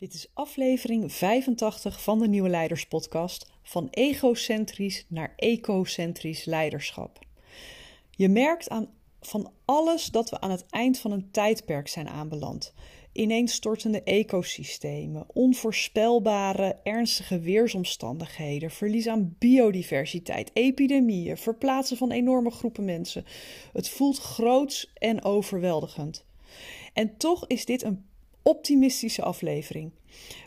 Dit 0.00 0.14
is 0.14 0.30
aflevering 0.34 1.12
85 1.12 2.02
van 2.02 2.18
de 2.18 2.28
Nieuwe 2.28 2.48
Leiders 2.48 2.86
Podcast. 2.86 3.50
Van 3.62 3.88
egocentrisch 3.90 5.04
naar 5.08 5.32
ecocentrisch 5.36 6.44
leiderschap. 6.44 7.18
Je 8.10 8.28
merkt 8.28 8.68
aan 8.68 8.88
van 9.20 9.52
alles 9.64 10.06
dat 10.06 10.30
we 10.30 10.40
aan 10.40 10.50
het 10.50 10.64
eind 10.70 10.98
van 10.98 11.10
een 11.10 11.30
tijdperk 11.30 11.88
zijn 11.88 12.08
aanbeland. 12.08 12.74
Ineenstortende 13.12 14.02
ecosystemen, 14.02 15.26
onvoorspelbare, 15.32 16.76
ernstige 16.82 17.40
weersomstandigheden, 17.40 18.70
verlies 18.70 19.06
aan 19.06 19.36
biodiversiteit, 19.38 20.50
epidemieën, 20.52 21.36
verplaatsen 21.36 21.96
van 21.96 22.10
enorme 22.10 22.50
groepen 22.50 22.84
mensen. 22.84 23.24
Het 23.72 23.88
voelt 23.88 24.18
groots 24.18 24.92
en 24.94 25.24
overweldigend. 25.24 26.24
En 26.92 27.16
toch 27.16 27.46
is 27.46 27.64
dit 27.64 27.82
een 27.82 28.08
optimistische 28.42 29.22
aflevering. 29.22 29.92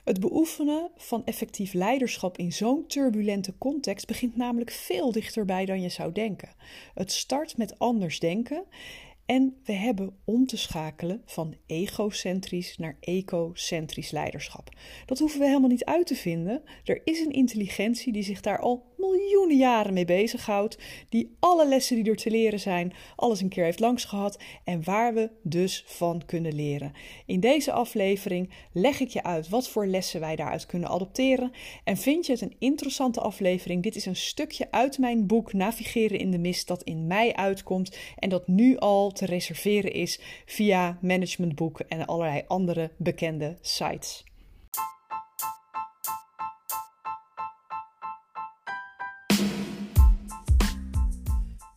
Het 0.03 0.19
beoefenen 0.19 0.91
van 0.95 1.25
effectief 1.25 1.73
leiderschap 1.73 2.37
in 2.37 2.53
zo'n 2.53 2.87
turbulente 2.87 3.57
context 3.57 4.07
begint 4.07 4.35
namelijk 4.35 4.71
veel 4.71 5.11
dichterbij 5.11 5.65
dan 5.65 5.81
je 5.81 5.89
zou 5.89 6.11
denken. 6.11 6.49
Het 6.93 7.11
start 7.11 7.57
met 7.57 7.79
anders 7.79 8.19
denken 8.19 8.65
en 9.25 9.55
we 9.63 9.73
hebben 9.73 10.17
om 10.25 10.45
te 10.45 10.57
schakelen 10.57 11.21
van 11.25 11.55
egocentrisch 11.65 12.77
naar 12.77 12.97
ecocentrisch 12.99 14.11
leiderschap. 14.11 14.69
Dat 15.05 15.19
hoeven 15.19 15.39
we 15.39 15.45
helemaal 15.45 15.69
niet 15.69 15.85
uit 15.85 16.07
te 16.07 16.15
vinden. 16.15 16.63
Er 16.83 17.01
is 17.03 17.19
een 17.19 17.31
intelligentie 17.31 18.13
die 18.13 18.23
zich 18.23 18.41
daar 18.41 18.59
al 18.59 18.92
miljoenen 19.09 19.57
jaren 19.57 19.93
mee 19.93 20.05
bezighoudt, 20.05 20.77
die 21.09 21.35
alle 21.39 21.67
lessen 21.67 21.95
die 21.95 22.11
er 22.11 22.17
te 22.17 22.31
leren 22.31 22.59
zijn, 22.59 22.93
alles 23.15 23.41
een 23.41 23.49
keer 23.49 23.63
heeft 23.63 23.79
langs 23.79 24.05
gehad 24.05 24.39
en 24.63 24.83
waar 24.83 25.13
we 25.13 25.29
dus 25.41 25.83
van 25.87 26.21
kunnen 26.25 26.55
leren. 26.55 26.93
In 27.25 27.39
deze 27.39 27.71
aflevering 27.71 28.49
leg 28.71 28.99
ik 28.99 29.09
je 29.09 29.23
uit 29.23 29.49
wat 29.49 29.67
voor 29.67 29.85
lessen 29.87 30.19
wij 30.19 30.35
daaruit 30.35 30.65
kunnen 30.65 30.89
adopteren. 30.89 31.51
En 31.83 31.97
vind 31.97 32.25
je 32.25 32.31
het 32.31 32.41
een 32.41 32.55
interessante 32.59 33.21
aflevering? 33.21 33.83
Dit 33.83 33.95
is 33.95 34.05
een 34.05 34.15
stukje 34.15 34.71
uit 34.71 34.97
mijn 34.97 35.27
boek 35.27 35.53
Navigeren 35.53 36.19
in 36.19 36.31
de 36.31 36.37
Mist 36.37 36.67
dat 36.67 36.83
in 36.83 37.07
mei 37.07 37.31
uitkomt 37.31 37.97
en 38.19 38.29
dat 38.29 38.47
nu 38.47 38.77
al 38.77 39.11
te 39.11 39.25
reserveren 39.25 39.93
is 39.93 40.19
via 40.45 40.97
Managementboek 41.01 41.79
en 41.79 42.05
allerlei 42.05 42.43
andere 42.47 42.91
bekende 42.97 43.57
sites. 43.61 44.23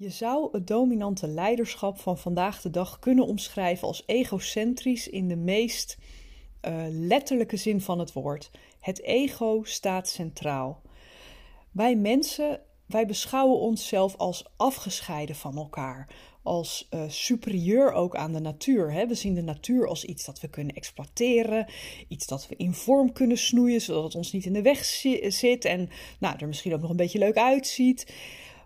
Je 0.00 0.10
zou 0.10 0.48
het 0.52 0.66
dominante 0.66 1.28
leiderschap 1.28 1.98
van 1.98 2.18
vandaag 2.18 2.60
de 2.60 2.70
dag 2.70 2.98
kunnen 2.98 3.26
omschrijven 3.26 3.88
als 3.88 4.02
egocentrisch 4.06 5.08
in 5.08 5.28
de 5.28 5.36
meest 5.36 5.98
uh, 6.68 6.84
letterlijke 6.88 7.56
zin 7.56 7.80
van 7.80 7.98
het 7.98 8.12
woord. 8.12 8.50
Het 8.80 9.02
ego 9.02 9.60
staat 9.64 10.08
centraal. 10.08 10.82
Wij 11.70 11.96
mensen, 11.96 12.60
wij 12.86 13.06
beschouwen 13.06 13.58
onszelf 13.58 14.16
als 14.16 14.44
afgescheiden 14.56 15.36
van 15.36 15.56
elkaar, 15.56 16.14
als 16.42 16.88
uh, 16.90 17.02
superieur 17.08 17.92
ook 17.92 18.16
aan 18.16 18.32
de 18.32 18.40
natuur. 18.40 18.92
Hè? 18.92 19.06
We 19.06 19.14
zien 19.14 19.34
de 19.34 19.42
natuur 19.42 19.88
als 19.88 20.04
iets 20.04 20.24
dat 20.24 20.40
we 20.40 20.48
kunnen 20.48 20.74
exploiteren, 20.74 21.66
iets 22.08 22.26
dat 22.26 22.48
we 22.48 22.56
in 22.56 22.74
vorm 22.74 23.12
kunnen 23.12 23.38
snoeien, 23.38 23.80
zodat 23.80 24.04
het 24.04 24.14
ons 24.14 24.32
niet 24.32 24.44
in 24.44 24.52
de 24.52 24.62
weg 24.62 24.84
zit 25.28 25.64
en 25.64 25.88
nou, 26.20 26.36
er 26.38 26.48
misschien 26.48 26.74
ook 26.74 26.80
nog 26.80 26.90
een 26.90 26.96
beetje 26.96 27.18
leuk 27.18 27.36
uitziet. 27.36 28.06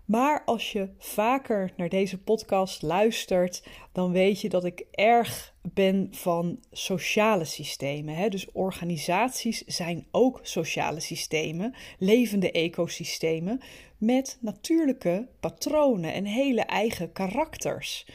Maar 0.05 0.43
als 0.45 0.71
je 0.71 0.89
vaker 0.97 1.73
naar 1.77 1.89
deze 1.89 2.17
podcast 2.17 2.81
luistert, 2.81 3.67
dan 3.91 4.11
weet 4.11 4.41
je 4.41 4.49
dat 4.49 4.65
ik 4.65 4.85
erg 4.91 5.53
ben 5.73 6.07
van 6.11 6.59
sociale 6.71 7.45
systemen. 7.45 8.15
Hè? 8.15 8.29
Dus 8.29 8.51
organisaties 8.51 9.63
zijn 9.65 10.07
ook 10.11 10.39
sociale 10.41 10.99
systemen, 10.99 11.75
levende 11.99 12.51
ecosystemen 12.51 13.61
met 13.97 14.37
natuurlijke 14.41 15.27
patronen 15.39 16.13
en 16.13 16.25
hele 16.25 16.61
eigen 16.61 17.11
karakters. 17.11 18.07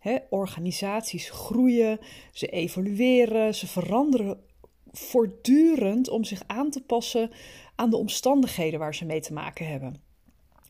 Hè? 0.00 0.16
Organisaties 0.30 1.30
groeien, 1.30 1.98
ze 2.32 2.46
evolueren, 2.46 3.54
ze 3.54 3.66
veranderen 3.66 4.40
voortdurend 4.92 6.08
om 6.08 6.24
zich 6.24 6.42
aan 6.46 6.70
te 6.70 6.82
passen 6.82 7.30
aan 7.74 7.90
de 7.90 7.96
omstandigheden 7.96 8.78
waar 8.78 8.94
ze 8.94 9.04
mee 9.04 9.20
te 9.20 9.32
maken 9.32 9.66
hebben. 9.66 10.11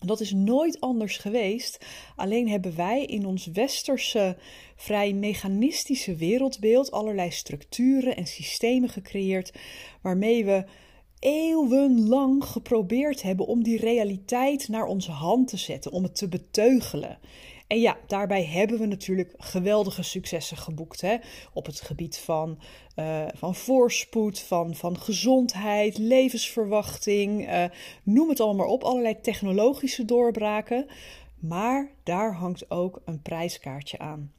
Dat 0.05 0.21
is 0.21 0.33
nooit 0.33 0.81
anders 0.81 1.17
geweest. 1.17 1.85
Alleen 2.17 2.49
hebben 2.49 2.77
wij 2.77 3.05
in 3.05 3.27
ons 3.27 3.47
westerse, 3.47 4.37
vrij 4.77 5.13
mechanistische 5.13 6.15
wereldbeeld 6.15 6.91
allerlei 6.91 7.31
structuren 7.31 8.17
en 8.17 8.27
systemen 8.27 8.89
gecreëerd 8.89 9.53
waarmee 10.03 10.45
we 10.45 10.65
eeuwenlang 11.19 12.45
geprobeerd 12.45 13.23
hebben 13.23 13.47
om 13.47 13.63
die 13.63 13.79
realiteit 13.79 14.69
naar 14.69 14.87
onze 14.87 15.11
hand 15.11 15.49
te 15.49 15.57
zetten, 15.57 15.93
om 15.93 16.03
het 16.03 16.17
te 16.17 16.29
beteugelen. 16.29 17.19
En 17.72 17.81
ja, 17.81 17.99
daarbij 18.06 18.44
hebben 18.44 18.78
we 18.78 18.87
natuurlijk 18.87 19.34
geweldige 19.37 20.03
successen 20.03 20.56
geboekt. 20.56 21.00
Hè? 21.00 21.16
Op 21.53 21.66
het 21.66 21.81
gebied 21.81 22.19
van, 22.19 22.59
uh, 22.97 23.25
van 23.34 23.55
voorspoed, 23.55 24.38
van, 24.38 24.75
van 24.75 24.99
gezondheid, 24.99 25.99
levensverwachting. 25.99 27.49
Uh, 27.49 27.65
noem 28.03 28.28
het 28.28 28.41
allemaal 28.41 28.69
op. 28.69 28.84
Allerlei 28.84 29.21
technologische 29.21 30.05
doorbraken. 30.05 30.87
Maar 31.38 31.91
daar 32.03 32.34
hangt 32.34 32.71
ook 32.71 33.00
een 33.05 33.22
prijskaartje 33.22 33.99
aan. 33.99 34.33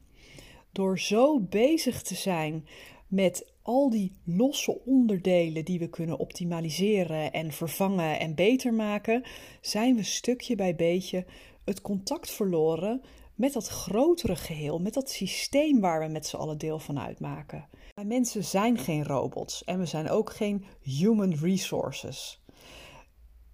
Door 0.71 0.99
zo 0.99 1.39
bezig 1.39 2.01
te 2.01 2.15
zijn 2.15 2.67
met 3.07 3.51
al 3.61 3.89
die 3.89 4.11
losse 4.23 4.79
onderdelen 4.85 5.65
die 5.65 5.79
we 5.79 5.89
kunnen 5.89 6.17
optimaliseren 6.17 7.31
en 7.31 7.51
vervangen 7.51 8.19
en 8.19 8.35
beter 8.35 8.73
maken, 8.73 9.23
zijn 9.61 9.95
we 9.95 10.03
stukje 10.03 10.55
bij 10.55 10.75
beetje 10.75 11.25
het 11.63 11.81
contact 11.81 12.31
verloren 12.31 13.01
met 13.43 13.53
dat 13.53 13.67
grotere 13.67 14.35
geheel, 14.35 14.79
met 14.79 14.93
dat 14.93 15.09
systeem 15.09 15.79
waar 15.79 15.99
we 15.99 16.07
met 16.07 16.25
z'n 16.25 16.35
allen 16.35 16.57
deel 16.57 16.79
van 16.79 16.99
uitmaken. 16.99 17.67
Wij 17.93 18.05
mensen 18.05 18.43
zijn 18.43 18.77
geen 18.77 19.03
robots 19.03 19.63
en 19.63 19.79
we 19.79 19.85
zijn 19.85 20.09
ook 20.09 20.33
geen 20.33 20.65
human 20.81 21.33
resources. 21.33 22.43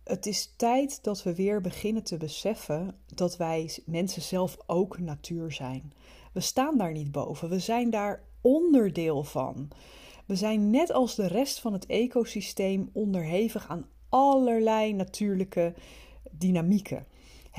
Het 0.03 0.25
is 0.25 0.53
tijd 0.57 1.03
dat 1.03 1.23
we 1.23 1.35
weer 1.35 1.61
beginnen 1.61 2.03
te 2.03 2.17
beseffen 2.17 2.95
dat 3.16 3.38
wij 3.38 3.78
mensen 3.85 4.22
zelf 4.22 4.57
ook 4.66 4.99
natuur 4.99 5.51
zijn. 5.51 5.94
We 6.33 6.39
staan 6.39 6.78
daar 6.78 6.91
niet 6.91 7.11
boven, 7.11 7.49
we 7.49 7.59
zijn 7.59 7.89
daar 7.89 8.23
onderdeel 8.41 9.23
van. 9.23 9.67
We 10.25 10.35
zijn 10.35 10.69
net 10.69 10.91
als 10.91 11.16
de 11.16 11.28
rest 11.28 11.59
van 11.59 11.73
het 11.73 11.85
ecosysteem 11.85 12.89
onderhevig 12.94 13.67
aan 13.69 13.89
allerlei 14.09 14.94
natuurlijke 14.94 15.73
dynamieken. 16.31 17.05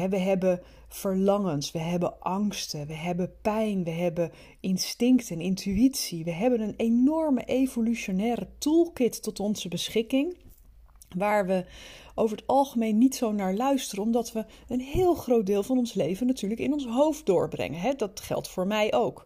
We 0.09 0.19
hebben 0.19 0.61
verlangens, 0.88 1.72
we 1.72 1.78
hebben 1.78 2.21
angsten, 2.21 2.87
we 2.87 2.94
hebben 2.94 3.33
pijn, 3.43 3.84
we 3.84 3.91
hebben 3.91 4.33
instinct 4.61 5.31
en 5.31 5.41
intuïtie. 5.41 6.25
We 6.25 6.33
hebben 6.33 6.61
een 6.61 6.75
enorme 6.77 7.44
evolutionaire 7.44 8.49
toolkit 8.59 9.22
tot 9.22 9.41
onze 9.41 9.69
beschikking, 9.69 10.37
waar 11.17 11.47
we 11.47 11.64
over 12.14 12.37
het 12.37 12.47
algemeen 12.47 12.99
niet 12.99 13.14
zo 13.14 13.32
naar 13.32 13.55
luisteren, 13.55 14.05
omdat 14.05 14.32
we 14.32 14.44
een 14.69 14.81
heel 14.81 15.14
groot 15.14 15.47
deel 15.47 15.62
van 15.62 15.79
ons 15.79 15.94
leven 15.94 16.26
natuurlijk 16.26 16.61
in 16.61 16.73
ons 16.73 16.87
hoofd 16.87 17.26
doorbrengen. 17.26 17.96
Dat 17.96 18.20
geldt 18.20 18.49
voor 18.49 18.67
mij 18.67 18.94
ook. 18.94 19.25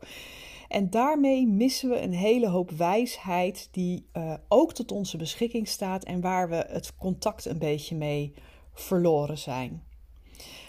En 0.68 0.90
daarmee 0.90 1.46
missen 1.46 1.88
we 1.88 2.00
een 2.00 2.12
hele 2.12 2.48
hoop 2.48 2.70
wijsheid 2.70 3.68
die 3.70 4.06
uh, 4.12 4.34
ook 4.48 4.72
tot 4.72 4.92
onze 4.92 5.16
beschikking 5.16 5.68
staat 5.68 6.04
en 6.04 6.20
waar 6.20 6.48
we 6.48 6.66
het 6.68 6.96
contact 6.96 7.44
een 7.44 7.58
beetje 7.58 7.96
mee 7.96 8.34
verloren 8.72 9.38
zijn. 9.38 9.82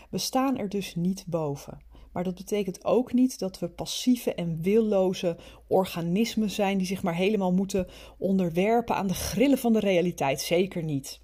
We 0.10 0.18
staan 0.18 0.58
er 0.58 0.70
dus 0.70 0.96
niet 0.96 1.24
boven. 1.28 1.80
Maar 2.12 2.24
dat 2.24 2.36
betekent 2.36 2.86
ook 2.86 3.14
niet 3.14 3.40
dat 3.40 3.60
we 3.60 3.70
passieve 3.70 4.34
en 4.34 4.62
willoze 4.62 5.38
organismen 5.68 6.50
zijn 6.50 6.78
die 6.78 6.88
zich 6.88 7.04
maar 7.04 7.16
helemaal 7.16 7.54
moeten 7.54 7.88
onderwerpen 8.18 8.96
aan 8.96 9.08
de 9.08 9.14
grillen 9.14 9.58
van 9.58 9.74
de 9.74 9.80
realiteit. 9.80 10.42
Zeker 10.42 10.84
niet. 10.84 11.24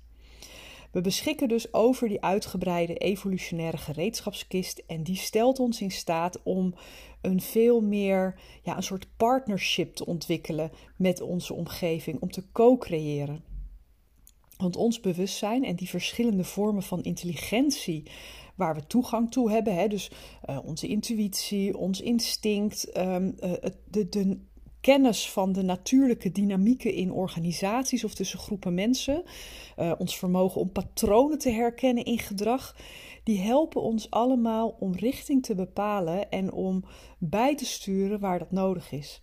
We 0.92 1.02
beschikken 1.02 1.48
dus 1.48 1.74
over 1.74 2.08
die 2.08 2.22
uitgebreide 2.22 2.96
evolutionaire 2.96 3.78
gereedschapskist 3.78 4.84
en 4.88 5.04
die 5.04 5.16
stelt 5.16 5.60
ons 5.60 5.82
in 5.82 5.92
staat 5.92 6.44
om 6.44 6.74
een 7.22 7.42
veel 7.42 7.82
meer, 7.82 8.40
ja, 8.64 8.76
een 8.76 8.84
soort 8.84 9.08
partnership 9.18 9.96
te 9.96 10.06
ontwikkelen 10.06 10.72
met 10.98 11.22
onze 11.22 11.54
omgeving, 11.54 12.22
om 12.22 12.32
te 12.32 12.52
co-creëren. 12.52 13.44
Want 14.58 14.76
ons 14.76 15.00
bewustzijn 15.00 15.64
en 15.64 15.76
die 15.76 15.90
verschillende 15.90 16.44
vormen 16.44 16.84
van 16.84 17.04
intelligentie 17.04 18.04
waar 18.56 18.76
we 18.76 18.88
toegang 18.88 19.32
toe 19.32 19.52
hebben, 19.52 19.76
hè, 19.76 19.88
dus 19.88 20.12
uh, 20.50 20.58
onze 20.66 20.88
intuïtie, 20.88 21.78
ons 21.78 22.02
instinct, 22.02 22.98
um, 22.98 23.36
uh, 23.44 23.52
de, 23.90 24.10
de, 24.10 24.40
kennis 24.82 25.32
van 25.32 25.52
de 25.52 25.62
natuurlijke 25.62 26.32
dynamieken 26.32 26.94
in 26.94 27.12
organisaties 27.12 28.04
of 28.04 28.14
tussen 28.14 28.40
groepen 28.40 28.74
mensen, 28.74 29.24
uh, 29.80 29.92
ons 29.98 30.18
vermogen 30.18 30.62
om 30.62 30.72
patronen 30.72 31.38
te 31.38 31.50
herkennen 31.50 32.06
in 32.06 32.20
gedrag, 32.20 32.76
die 33.24 33.40
helpen 33.40 33.82
ons 33.82 34.10
allemaal 34.10 34.76
om 34.80 34.96
richting 34.96 35.44
te 35.44 35.56
bepalen 35.56 36.30
en 36.30 36.52
om 36.52 36.84
bij 37.18 37.56
te 37.56 37.66
sturen 37.66 38.20
waar 38.20 38.40
dat 38.40 38.52
nodig 38.52 38.92
is. 38.92 39.20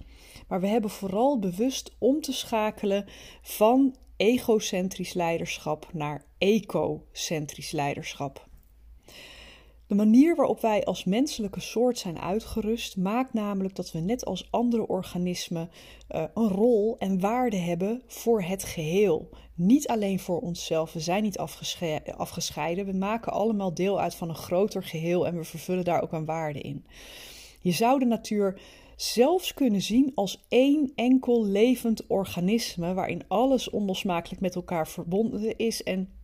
Maar 0.48 0.60
we 0.60 0.66
hebben 0.66 0.90
vooral 0.90 1.38
bewust 1.38 1.96
om 1.98 2.20
te 2.20 2.32
schakelen 2.32 3.04
van 3.42 3.96
egocentrisch 4.16 5.12
leiderschap 5.12 5.88
naar 5.92 6.24
ecocentrisch 6.38 7.70
leiderschap. 7.70 8.47
De 9.88 9.94
manier 9.94 10.36
waarop 10.36 10.60
wij 10.60 10.84
als 10.84 11.04
menselijke 11.04 11.60
soort 11.60 11.98
zijn 11.98 12.18
uitgerust 12.20 12.96
maakt 12.96 13.32
namelijk 13.32 13.74
dat 13.74 13.92
we 13.92 13.98
net 13.98 14.24
als 14.24 14.48
andere 14.50 14.86
organismen 14.86 15.70
uh, 16.10 16.24
een 16.34 16.48
rol 16.48 16.98
en 16.98 17.20
waarde 17.20 17.56
hebben 17.56 18.02
voor 18.06 18.42
het 18.42 18.64
geheel. 18.64 19.28
Niet 19.54 19.88
alleen 19.88 20.18
voor 20.18 20.40
onszelf, 20.40 20.92
we 20.92 21.00
zijn 21.00 21.22
niet 21.22 21.38
afgescheiden, 22.16 22.86
we 22.86 22.92
maken 22.92 23.32
allemaal 23.32 23.74
deel 23.74 24.00
uit 24.00 24.14
van 24.14 24.28
een 24.28 24.34
groter 24.34 24.82
geheel 24.82 25.26
en 25.26 25.36
we 25.36 25.44
vervullen 25.44 25.84
daar 25.84 26.02
ook 26.02 26.12
een 26.12 26.24
waarde 26.24 26.60
in. 26.60 26.86
Je 27.60 27.72
zou 27.72 27.98
de 27.98 28.04
natuur 28.04 28.60
zelfs 28.96 29.54
kunnen 29.54 29.82
zien 29.82 30.12
als 30.14 30.44
één 30.48 30.92
enkel 30.94 31.44
levend 31.44 32.06
organisme 32.06 32.94
waarin 32.94 33.22
alles 33.28 33.70
onlosmakelijk 33.70 34.40
met 34.40 34.54
elkaar 34.54 34.88
verbonden 34.88 35.56
is 35.56 35.82
en 35.82 36.17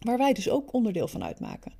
waar 0.00 0.18
wij 0.18 0.32
dus 0.32 0.50
ook 0.50 0.72
onderdeel 0.72 1.08
van 1.08 1.24
uitmaken. 1.24 1.72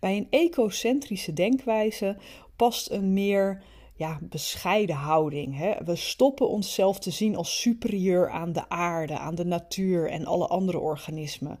Bij 0.00 0.16
een 0.16 0.26
ecocentrische 0.30 1.32
denkwijze 1.32 2.16
past 2.56 2.90
een 2.90 3.12
meer 3.12 3.62
ja, 3.94 4.18
bescheiden 4.22 4.96
houding. 4.96 5.56
Hè? 5.56 5.84
We 5.84 5.96
stoppen 5.96 6.48
onszelf 6.48 6.98
te 6.98 7.10
zien 7.10 7.36
als 7.36 7.60
superieur 7.60 8.30
aan 8.30 8.52
de 8.52 8.68
aarde, 8.68 9.18
aan 9.18 9.34
de 9.34 9.44
natuur 9.44 10.10
en 10.10 10.24
alle 10.24 10.46
andere 10.46 10.78
organismen. 10.78 11.58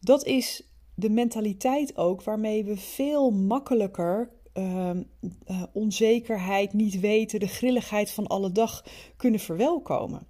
Dat 0.00 0.24
is 0.24 0.62
de 0.94 1.10
mentaliteit 1.10 1.96
ook 1.96 2.22
waarmee 2.22 2.64
we 2.64 2.76
veel 2.76 3.30
makkelijker 3.30 4.30
uh, 4.54 4.90
uh, 5.46 5.62
onzekerheid, 5.72 6.72
niet 6.72 7.00
weten, 7.00 7.40
de 7.40 7.46
grilligheid 7.46 8.10
van 8.10 8.26
alle 8.26 8.52
dag 8.52 8.84
kunnen 9.16 9.40
verwelkomen. 9.40 10.26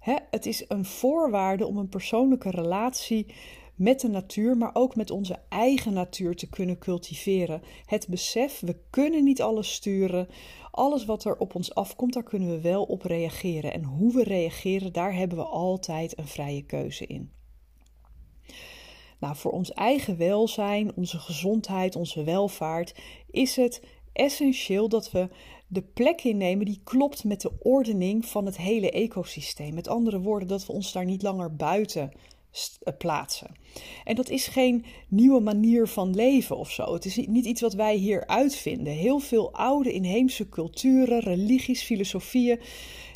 Hè? 0.00 0.16
Het 0.30 0.46
is 0.46 0.64
een 0.68 0.84
voorwaarde 0.84 1.66
om 1.66 1.76
een 1.76 1.88
persoonlijke 1.88 2.50
relatie 2.50 3.26
met 3.76 4.00
de 4.00 4.08
natuur, 4.08 4.56
maar 4.56 4.70
ook 4.72 4.96
met 4.96 5.10
onze 5.10 5.38
eigen 5.48 5.92
natuur 5.92 6.36
te 6.36 6.48
kunnen 6.48 6.78
cultiveren. 6.78 7.62
Het 7.86 8.06
besef, 8.08 8.60
we 8.60 8.76
kunnen 8.90 9.24
niet 9.24 9.42
alles 9.42 9.72
sturen. 9.72 10.28
Alles 10.70 11.04
wat 11.04 11.24
er 11.24 11.36
op 11.36 11.54
ons 11.54 11.74
afkomt, 11.74 12.12
daar 12.12 12.22
kunnen 12.22 12.48
we 12.48 12.60
wel 12.60 12.82
op 12.82 13.02
reageren. 13.02 13.72
En 13.72 13.84
hoe 13.84 14.12
we 14.12 14.22
reageren, 14.22 14.92
daar 14.92 15.14
hebben 15.14 15.38
we 15.38 15.44
altijd 15.44 16.18
een 16.18 16.26
vrije 16.26 16.62
keuze 16.62 17.06
in. 17.06 17.30
Nou, 19.18 19.36
voor 19.36 19.52
ons 19.52 19.72
eigen 19.72 20.16
welzijn, 20.16 20.96
onze 20.96 21.18
gezondheid, 21.18 21.96
onze 21.96 22.24
welvaart 22.24 22.94
is 23.30 23.56
het 23.56 23.82
essentieel 24.12 24.88
dat 24.88 25.10
we 25.10 25.28
de 25.66 25.82
plek 25.82 26.24
innemen 26.24 26.66
die 26.66 26.80
klopt 26.84 27.24
met 27.24 27.40
de 27.40 27.52
ordening 27.58 28.26
van 28.26 28.46
het 28.46 28.56
hele 28.56 28.90
ecosysteem. 28.90 29.74
Met 29.74 29.88
andere 29.88 30.20
woorden, 30.20 30.48
dat 30.48 30.66
we 30.66 30.72
ons 30.72 30.92
daar 30.92 31.04
niet 31.04 31.22
langer 31.22 31.56
buiten 31.56 32.12
plaatsen. 32.98 33.54
En 34.04 34.14
dat 34.14 34.28
is 34.28 34.46
geen 34.46 34.84
nieuwe 35.08 35.40
manier 35.40 35.88
van 35.88 36.14
leven 36.14 36.56
of 36.56 36.70
zo. 36.70 36.92
Het 36.92 37.04
is 37.04 37.16
niet 37.16 37.44
iets 37.44 37.60
wat 37.60 37.74
wij 37.74 37.94
hier 37.94 38.26
uitvinden. 38.26 38.92
Heel 38.92 39.18
veel 39.18 39.52
oude 39.52 39.92
inheemse 39.92 40.48
culturen, 40.48 41.20
religies, 41.20 41.82
filosofieën, 41.82 42.60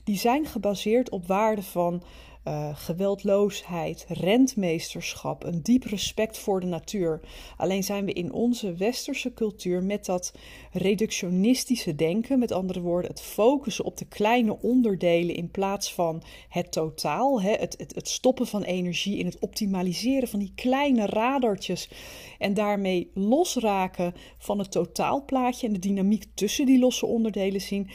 die 0.05 0.19
zijn 0.19 0.47
gebaseerd 0.47 1.11
op 1.11 1.27
waarden 1.27 1.65
van 1.65 2.03
uh, 2.45 2.77
geweldloosheid, 2.77 4.05
rentmeesterschap, 4.09 5.45
een 5.45 5.63
diep 5.63 5.85
respect 5.85 6.39
voor 6.39 6.61
de 6.61 6.67
natuur. 6.67 7.21
Alleen 7.57 7.85
zijn 7.85 8.05
we 8.05 8.13
in 8.13 8.33
onze 8.33 8.75
westerse 8.75 9.33
cultuur 9.33 9.83
met 9.83 10.05
dat 10.05 10.33
reductionistische 10.73 11.95
denken, 11.95 12.39
met 12.39 12.53
andere 12.53 12.81
woorden, 12.81 13.11
het 13.11 13.23
focussen 13.23 13.85
op 13.85 13.97
de 13.97 14.05
kleine 14.05 14.59
onderdelen 14.61 15.35
in 15.35 15.51
plaats 15.51 15.95
van 15.95 16.23
het 16.49 16.73
totaal, 16.73 17.43
hè, 17.43 17.53
het, 17.53 17.75
het, 17.79 17.95
het 17.95 18.09
stoppen 18.09 18.47
van 18.47 18.63
energie 18.63 19.19
in 19.19 19.27
het 19.27 19.39
optimaliseren 19.39 20.29
van 20.29 20.39
die 20.39 20.53
kleine 20.55 21.07
radertjes 21.07 21.91
en 22.39 22.55
daarmee 22.55 23.11
losraken 23.15 24.15
van 24.39 24.59
het 24.59 24.71
totaalplaatje 24.71 25.67
en 25.67 25.73
de 25.73 25.79
dynamiek 25.79 26.25
tussen 26.35 26.67
die 26.67 26.79
losse 26.79 27.07
onderdelen 27.07 27.61
zien. 27.61 27.91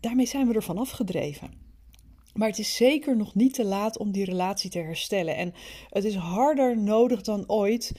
Daarmee 0.00 0.26
zijn 0.26 0.48
we 0.48 0.54
ervan 0.54 0.78
afgedreven. 0.78 1.67
Maar 2.38 2.48
het 2.48 2.58
is 2.58 2.76
zeker 2.76 3.16
nog 3.16 3.34
niet 3.34 3.54
te 3.54 3.64
laat 3.64 3.98
om 3.98 4.12
die 4.12 4.24
relatie 4.24 4.70
te 4.70 4.78
herstellen. 4.78 5.36
En 5.36 5.54
het 5.90 6.04
is 6.04 6.14
harder 6.14 6.78
nodig 6.78 7.22
dan 7.22 7.44
ooit 7.46 7.92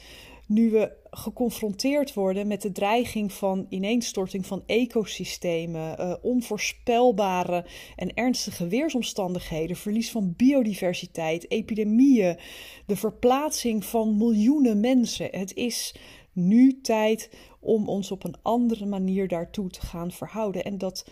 nu 0.47 0.69
we 0.69 0.91
geconfronteerd 1.09 2.13
worden 2.13 2.47
met 2.47 2.61
de 2.61 2.71
dreiging 2.71 3.33
van 3.33 3.65
ineenstorting 3.69 4.45
van 4.45 4.63
ecosystemen, 4.65 5.95
uh, 5.99 6.13
onvoorspelbare 6.21 7.65
en 7.95 8.13
ernstige 8.13 8.67
weersomstandigheden, 8.67 9.75
verlies 9.75 10.11
van 10.11 10.33
biodiversiteit, 10.37 11.51
epidemieën, 11.51 12.37
de 12.85 12.95
verplaatsing 12.95 13.85
van 13.85 14.17
miljoenen 14.17 14.79
mensen. 14.79 15.27
Het 15.31 15.55
is 15.55 15.95
nu 16.31 16.81
tijd 16.81 17.29
om 17.59 17.87
ons 17.87 18.11
op 18.11 18.23
een 18.23 18.35
andere 18.41 18.85
manier 18.85 19.27
daartoe 19.27 19.69
te 19.69 19.81
gaan 19.81 20.11
verhouden. 20.11 20.63
En 20.63 20.77
dat 20.77 21.05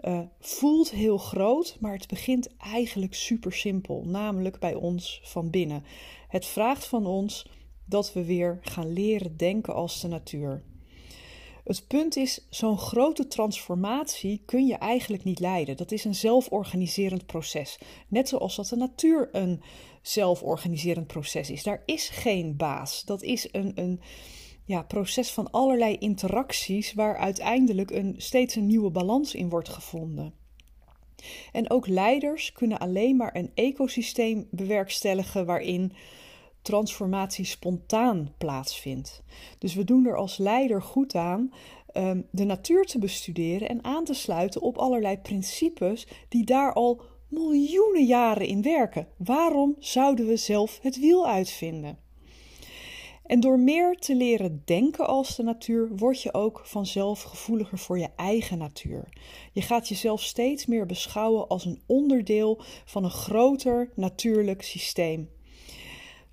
uh, 0.00 0.20
voelt 0.40 0.90
heel 0.90 1.18
groot, 1.18 1.76
maar 1.80 1.92
het 1.92 2.08
begint 2.08 2.56
eigenlijk 2.56 3.14
super 3.14 3.52
simpel, 3.52 4.04
namelijk 4.04 4.58
bij 4.58 4.74
ons 4.74 5.20
van 5.24 5.50
binnen. 5.50 5.84
Het 6.28 6.46
vraagt 6.46 6.86
van 6.86 7.06
ons 7.06 7.48
dat 7.84 8.12
we 8.12 8.24
weer 8.24 8.58
gaan 8.62 8.92
leren 8.92 9.36
denken 9.36 9.74
als 9.74 10.00
de 10.00 10.08
natuur. 10.08 10.62
Het 11.64 11.86
punt 11.86 12.16
is, 12.16 12.46
zo'n 12.50 12.78
grote 12.78 13.26
transformatie 13.26 14.42
kun 14.44 14.66
je 14.66 14.74
eigenlijk 14.74 15.24
niet 15.24 15.40
leiden. 15.40 15.76
Dat 15.76 15.92
is 15.92 16.04
een 16.04 16.14
zelforganiserend 16.14 17.26
proces. 17.26 17.78
Net 18.08 18.28
zoals 18.28 18.56
dat 18.56 18.68
de 18.68 18.76
natuur 18.76 19.28
een 19.32 19.62
zelforganiserend 20.02 21.06
proces 21.06 21.50
is. 21.50 21.62
Daar 21.62 21.82
is 21.86 22.08
geen 22.08 22.56
baas. 22.56 23.04
Dat 23.04 23.22
is 23.22 23.48
een, 23.52 23.72
een, 23.74 24.00
ja, 24.66 24.82
proces 24.82 25.30
van 25.30 25.50
allerlei 25.50 25.96
interacties 25.98 26.94
waar 26.94 27.16
uiteindelijk 27.16 27.90
een, 27.90 28.14
steeds 28.16 28.54
een 28.54 28.66
nieuwe 28.66 28.90
balans 28.90 29.34
in 29.34 29.48
wordt 29.48 29.68
gevonden. 29.68 30.34
En 31.52 31.70
ook 31.70 31.86
leiders 31.86 32.52
kunnen 32.52 32.78
alleen 32.78 33.16
maar 33.16 33.36
een 33.36 33.50
ecosysteem 33.54 34.48
bewerkstelligen 34.50 35.46
waarin 35.46 35.92
transformatie 36.62 37.44
spontaan 37.44 38.34
plaatsvindt. 38.38 39.22
Dus 39.58 39.74
we 39.74 39.84
doen 39.84 40.06
er 40.06 40.16
als 40.16 40.36
leider 40.36 40.82
goed 40.82 41.14
aan 41.14 41.52
um, 41.92 42.26
de 42.30 42.44
natuur 42.44 42.84
te 42.84 42.98
bestuderen 42.98 43.68
en 43.68 43.84
aan 43.84 44.04
te 44.04 44.14
sluiten 44.14 44.60
op 44.60 44.76
allerlei 44.78 45.18
principes 45.18 46.06
die 46.28 46.44
daar 46.44 46.72
al 46.72 47.02
miljoenen 47.28 48.04
jaren 48.04 48.46
in 48.46 48.62
werken. 48.62 49.08
Waarom 49.16 49.76
zouden 49.78 50.26
we 50.26 50.36
zelf 50.36 50.78
het 50.82 50.98
wiel 50.98 51.26
uitvinden? 51.26 52.05
En 53.26 53.40
door 53.40 53.58
meer 53.58 53.94
te 53.94 54.14
leren 54.14 54.62
denken 54.64 55.06
als 55.06 55.36
de 55.36 55.42
natuur, 55.42 55.88
word 55.96 56.22
je 56.22 56.34
ook 56.34 56.60
vanzelf 56.64 57.22
gevoeliger 57.22 57.78
voor 57.78 57.98
je 57.98 58.08
eigen 58.16 58.58
natuur. 58.58 59.08
Je 59.52 59.62
gaat 59.62 59.88
jezelf 59.88 60.22
steeds 60.22 60.66
meer 60.66 60.86
beschouwen 60.86 61.48
als 61.48 61.64
een 61.64 61.82
onderdeel 61.86 62.60
van 62.84 63.04
een 63.04 63.10
groter 63.10 63.90
natuurlijk 63.94 64.62
systeem. 64.62 65.28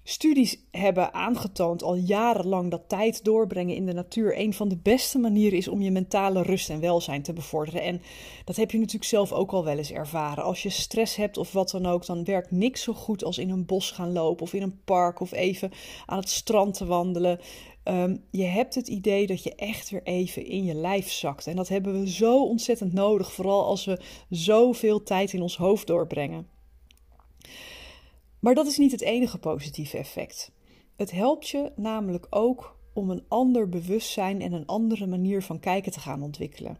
Studies 0.05 0.57
hebben 0.71 1.13
aangetoond 1.13 1.83
al 1.83 1.95
jarenlang 1.95 2.71
dat 2.71 2.89
tijd 2.89 3.23
doorbrengen 3.23 3.75
in 3.75 3.85
de 3.85 3.93
natuur 3.93 4.39
een 4.39 4.53
van 4.53 4.69
de 4.69 4.77
beste 4.77 5.19
manieren 5.19 5.57
is 5.57 5.67
om 5.67 5.81
je 5.81 5.91
mentale 5.91 6.41
rust 6.41 6.69
en 6.69 6.79
welzijn 6.79 7.21
te 7.21 7.33
bevorderen. 7.33 7.81
En 7.81 8.01
dat 8.45 8.55
heb 8.55 8.71
je 8.71 8.77
natuurlijk 8.77 9.05
zelf 9.05 9.31
ook 9.31 9.51
al 9.51 9.63
wel 9.63 9.77
eens 9.77 9.91
ervaren. 9.91 10.43
Als 10.43 10.63
je 10.63 10.69
stress 10.69 11.15
hebt 11.15 11.37
of 11.37 11.51
wat 11.51 11.69
dan 11.69 11.85
ook, 11.85 12.05
dan 12.05 12.23
werkt 12.23 12.51
niks 12.51 12.81
zo 12.81 12.93
goed 12.93 13.23
als 13.23 13.37
in 13.37 13.49
een 13.49 13.65
bos 13.65 13.91
gaan 13.91 14.11
lopen 14.11 14.43
of 14.43 14.53
in 14.53 14.61
een 14.61 14.83
park 14.83 15.19
of 15.19 15.31
even 15.31 15.71
aan 16.05 16.19
het 16.19 16.29
strand 16.29 16.73
te 16.73 16.85
wandelen. 16.85 17.39
Um, 17.83 18.23
je 18.31 18.43
hebt 18.43 18.75
het 18.75 18.87
idee 18.87 19.27
dat 19.27 19.43
je 19.43 19.55
echt 19.55 19.89
weer 19.89 20.03
even 20.03 20.45
in 20.45 20.63
je 20.63 20.73
lijf 20.73 21.11
zakt. 21.11 21.47
En 21.47 21.55
dat 21.55 21.67
hebben 21.67 21.99
we 21.99 22.09
zo 22.09 22.43
ontzettend 22.43 22.93
nodig, 22.93 23.31
vooral 23.31 23.65
als 23.65 23.85
we 23.85 23.99
zoveel 24.29 25.03
tijd 25.03 25.33
in 25.33 25.41
ons 25.41 25.57
hoofd 25.57 25.87
doorbrengen. 25.87 26.47
Maar 28.43 28.55
dat 28.55 28.67
is 28.67 28.77
niet 28.77 28.91
het 28.91 29.01
enige 29.01 29.37
positieve 29.37 29.97
effect. 29.97 30.51
het 30.95 31.11
helpt 31.11 31.49
je 31.49 31.71
namelijk 31.75 32.27
ook 32.29 32.77
om 32.93 33.09
een 33.09 33.23
ander 33.27 33.69
bewustzijn 33.69 34.41
en 34.41 34.53
een 34.53 34.65
andere 34.65 35.07
manier 35.07 35.43
van 35.43 35.59
kijken 35.59 35.91
te 35.91 35.99
gaan 35.99 36.23
ontwikkelen. 36.23 36.77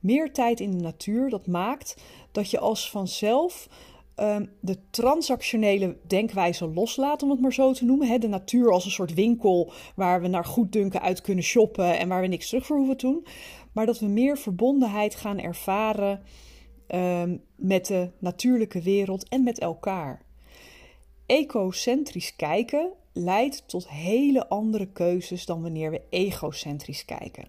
Meer 0.00 0.32
tijd 0.32 0.60
in 0.60 0.70
de 0.70 0.82
natuur, 0.82 1.30
dat 1.30 1.46
maakt 1.46 2.02
dat 2.32 2.50
je 2.50 2.58
als 2.58 2.90
vanzelf 2.90 3.68
um, 4.16 4.50
de 4.60 4.78
transactionele 4.90 5.96
denkwijze 6.06 6.68
loslaat, 6.68 7.22
om 7.22 7.30
het 7.30 7.40
maar 7.40 7.52
zo 7.52 7.72
te 7.72 7.84
noemen. 7.84 8.20
De 8.20 8.28
natuur 8.28 8.72
als 8.72 8.84
een 8.84 8.90
soort 8.90 9.14
winkel 9.14 9.72
waar 9.96 10.20
we 10.20 10.28
naar 10.28 10.44
goeddunken 10.44 11.00
uit 11.00 11.20
kunnen 11.20 11.44
shoppen 11.44 11.98
en 11.98 12.08
waar 12.08 12.20
we 12.20 12.26
niks 12.26 12.48
terug 12.48 12.66
voor 12.66 12.76
hoeven 12.76 12.96
te 12.96 13.06
doen. 13.06 13.26
Maar 13.72 13.86
dat 13.86 13.98
we 13.98 14.06
meer 14.06 14.38
verbondenheid 14.38 15.14
gaan 15.14 15.38
ervaren 15.38 16.22
um, 16.88 17.42
met 17.56 17.86
de 17.86 18.10
natuurlijke 18.18 18.82
wereld 18.82 19.28
en 19.28 19.42
met 19.42 19.58
elkaar. 19.58 20.30
Ecocentrisch 21.32 22.36
kijken 22.36 22.92
leidt 23.12 23.68
tot 23.68 23.88
hele 23.88 24.48
andere 24.48 24.86
keuzes 24.86 25.46
dan 25.46 25.62
wanneer 25.62 25.90
we 25.90 26.00
egocentrisch 26.10 27.04
kijken. 27.04 27.48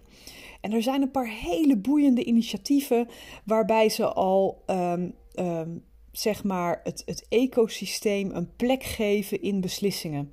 En 0.60 0.72
er 0.72 0.82
zijn 0.82 1.02
een 1.02 1.10
paar 1.10 1.28
hele 1.28 1.76
boeiende 1.76 2.24
initiatieven 2.24 3.08
waarbij 3.44 3.88
ze 3.88 4.12
al 4.12 4.62
um, 4.66 5.14
um, 5.34 5.84
zeg 6.12 6.44
maar 6.44 6.80
het, 6.82 7.02
het 7.06 7.26
ecosysteem 7.28 8.30
een 8.30 8.56
plek 8.56 8.82
geven 8.82 9.42
in 9.42 9.60
beslissingen. 9.60 10.32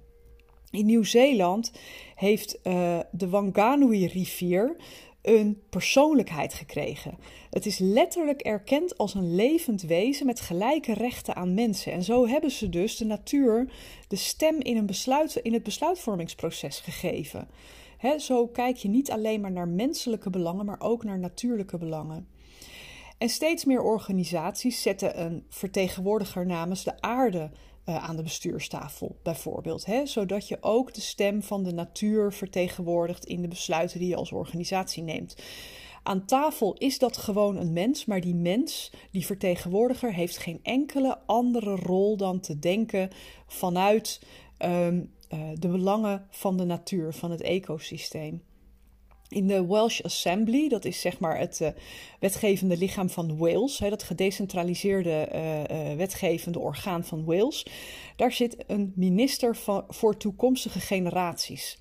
In 0.69 0.85
Nieuw-Zeeland 0.85 1.71
heeft 2.15 2.59
uh, 2.63 2.99
de 3.11 3.29
Wanganui-rivier 3.29 4.75
een 5.21 5.61
persoonlijkheid 5.69 6.53
gekregen. 6.53 7.17
Het 7.49 7.65
is 7.65 7.77
letterlijk 7.77 8.41
erkend 8.41 8.97
als 8.97 9.13
een 9.13 9.35
levend 9.35 9.81
wezen 9.81 10.25
met 10.25 10.41
gelijke 10.41 10.93
rechten 10.93 11.35
aan 11.35 11.53
mensen. 11.53 11.91
En 11.91 12.03
zo 12.03 12.27
hebben 12.27 12.51
ze 12.51 12.69
dus 12.69 12.97
de 12.97 13.05
natuur 13.05 13.71
de 14.07 14.15
stem 14.15 14.59
in, 14.59 14.77
een 14.77 14.85
besluit, 14.85 15.35
in 15.35 15.53
het 15.53 15.63
besluitvormingsproces 15.63 16.79
gegeven. 16.79 17.47
He, 17.97 18.19
zo 18.19 18.47
kijk 18.47 18.77
je 18.77 18.87
niet 18.87 19.11
alleen 19.11 19.41
maar 19.41 19.51
naar 19.51 19.67
menselijke 19.67 20.29
belangen, 20.29 20.65
maar 20.65 20.79
ook 20.79 21.03
naar 21.03 21.19
natuurlijke 21.19 21.77
belangen. 21.77 22.27
En 23.17 23.29
steeds 23.29 23.65
meer 23.65 23.81
organisaties 23.81 24.81
zetten 24.81 25.21
een 25.21 25.45
vertegenwoordiger 25.49 26.45
namens 26.45 26.83
de 26.83 27.01
aarde 27.01 27.51
aan 27.99 28.15
de 28.15 28.23
bestuurstafel, 28.23 29.15
bijvoorbeeld. 29.23 29.85
Hè? 29.85 30.05
Zodat 30.05 30.47
je 30.47 30.57
ook 30.61 30.93
de 30.93 31.01
stem 31.01 31.43
van 31.43 31.63
de 31.63 31.73
natuur 31.73 32.33
vertegenwoordigt 32.33 33.25
in 33.25 33.41
de 33.41 33.47
besluiten 33.47 33.99
die 33.99 34.07
je 34.07 34.15
als 34.15 34.31
organisatie 34.31 35.03
neemt. 35.03 35.35
Aan 36.03 36.25
tafel 36.25 36.73
is 36.73 36.99
dat 36.99 37.17
gewoon 37.17 37.57
een 37.57 37.73
mens, 37.73 38.05
maar 38.05 38.21
die 38.21 38.35
mens, 38.35 38.91
die 39.11 39.25
vertegenwoordiger, 39.25 40.13
heeft 40.13 40.37
geen 40.37 40.59
enkele 40.63 41.17
andere 41.25 41.75
rol 41.75 42.17
dan 42.17 42.39
te 42.39 42.59
denken 42.59 43.09
vanuit 43.47 44.21
um, 44.59 45.11
uh, 45.33 45.39
de 45.53 45.67
belangen 45.67 46.25
van 46.29 46.57
de 46.57 46.65
natuur, 46.65 47.13
van 47.13 47.31
het 47.31 47.41
ecosysteem. 47.41 48.41
In 49.31 49.47
de 49.47 49.65
Welsh 49.65 50.01
Assembly, 50.01 50.67
dat 50.67 50.85
is 50.85 51.01
zeg 51.01 51.19
maar 51.19 51.37
het 51.37 51.59
uh, 51.61 51.67
wetgevende 52.19 52.77
lichaam 52.77 53.09
van 53.09 53.37
Wales, 53.37 53.79
hè, 53.79 53.89
dat 53.89 54.03
gedecentraliseerde 54.03 55.29
uh, 55.33 55.59
uh, 55.59 55.95
wetgevende 55.97 56.59
orgaan 56.59 57.03
van 57.03 57.25
Wales, 57.25 57.65
daar 58.15 58.31
zit 58.31 58.63
een 58.67 58.93
minister 58.95 59.57
voor 59.87 60.17
toekomstige 60.17 60.79
generaties. 60.79 61.77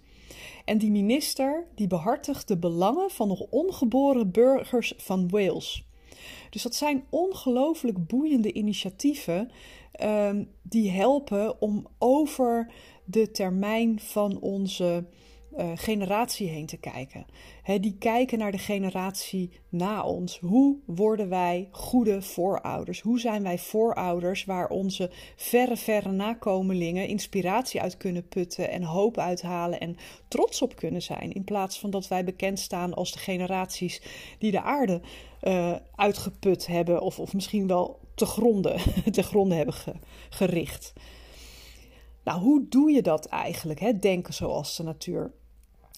En 0.65 0.79
die 0.79 0.91
minister 0.91 1.67
die 1.75 1.87
behartigt 1.87 2.49
de 2.49 2.59
belangen 2.59 3.11
van 3.11 3.29
nog 3.29 3.41
ongeboren 3.41 4.31
burgers 4.31 4.95
van 4.97 5.29
Wales. 5.29 5.85
Dus 6.51 6.63
dat 6.63 6.75
zijn 6.75 7.05
ongelooflijk 7.09 8.07
boeiende 8.07 8.53
initiatieven 8.53 9.51
um, 10.03 10.51
die 10.63 10.91
helpen 10.91 11.61
om 11.61 11.87
over 11.99 12.73
de 13.05 13.31
termijn 13.31 14.01
van 14.01 14.41
onze 14.41 15.05
uh, 15.59 15.71
generatie 15.75 16.49
heen 16.49 16.67
te 16.67 16.77
kijken. 16.77 17.27
die 17.81 17.97
kijken 17.99 18.39
naar 18.39 18.53
de 18.53 18.59
generatie 18.59 19.51
na 19.69 20.03
ons. 20.03 20.39
Hoe 20.39 20.77
worden 20.87 21.29
wij 21.29 21.69
goede 21.71 22.23
voorouders? 22.23 23.01
Hoe 23.01 23.21
zijn 23.21 23.43
wij 23.43 23.59
voorouders 23.59 24.45
waar 24.45 24.69
onze 24.69 25.11
verre, 25.37 25.77
verre 25.77 26.11
nakomelingen 26.11 27.09
inspiratie 27.09 27.81
uit 27.81 27.97
kunnen 27.97 28.29
putten 28.29 28.71
en 28.71 28.83
hoop 28.83 29.19
uithalen 29.19 29.81
en 29.81 29.97
trots 30.29 30.63
op 30.63 30.77
kunnen 30.77 31.03
zijn? 31.03 31.33
In 31.33 31.45
plaats 31.45 31.79
van 31.79 31.91
dat 31.91 32.09
wij 32.09 32.25
bekend 32.25 32.59
staan 32.59 32.95
als 32.95 33.13
de 33.13 33.19
generaties 33.19 34.03
die 34.39 34.51
de 34.51 34.63
aarde 34.63 35.01
uh, 35.43 35.77
uitgeput 35.95 36.67
hebben 36.67 37.01
of, 37.01 37.19
of 37.19 37.35
misschien 37.35 37.67
wel 37.67 37.99
te 38.15 38.27
gronden, 38.27 38.81
te 39.13 39.23
gronden 39.23 39.57
hebben 39.57 39.75
ge, 39.75 39.93
gericht. 40.31 40.93
Nou, 42.25 42.41
hoe 42.41 42.69
doe 42.69 42.91
je 42.91 43.03
dat 43.03 43.27
eigenlijk? 43.27 43.81
Hè? 43.81 43.99
Denken 43.99 44.35
zoals 44.35 44.77
de 44.77 44.83
natuur. 44.83 45.33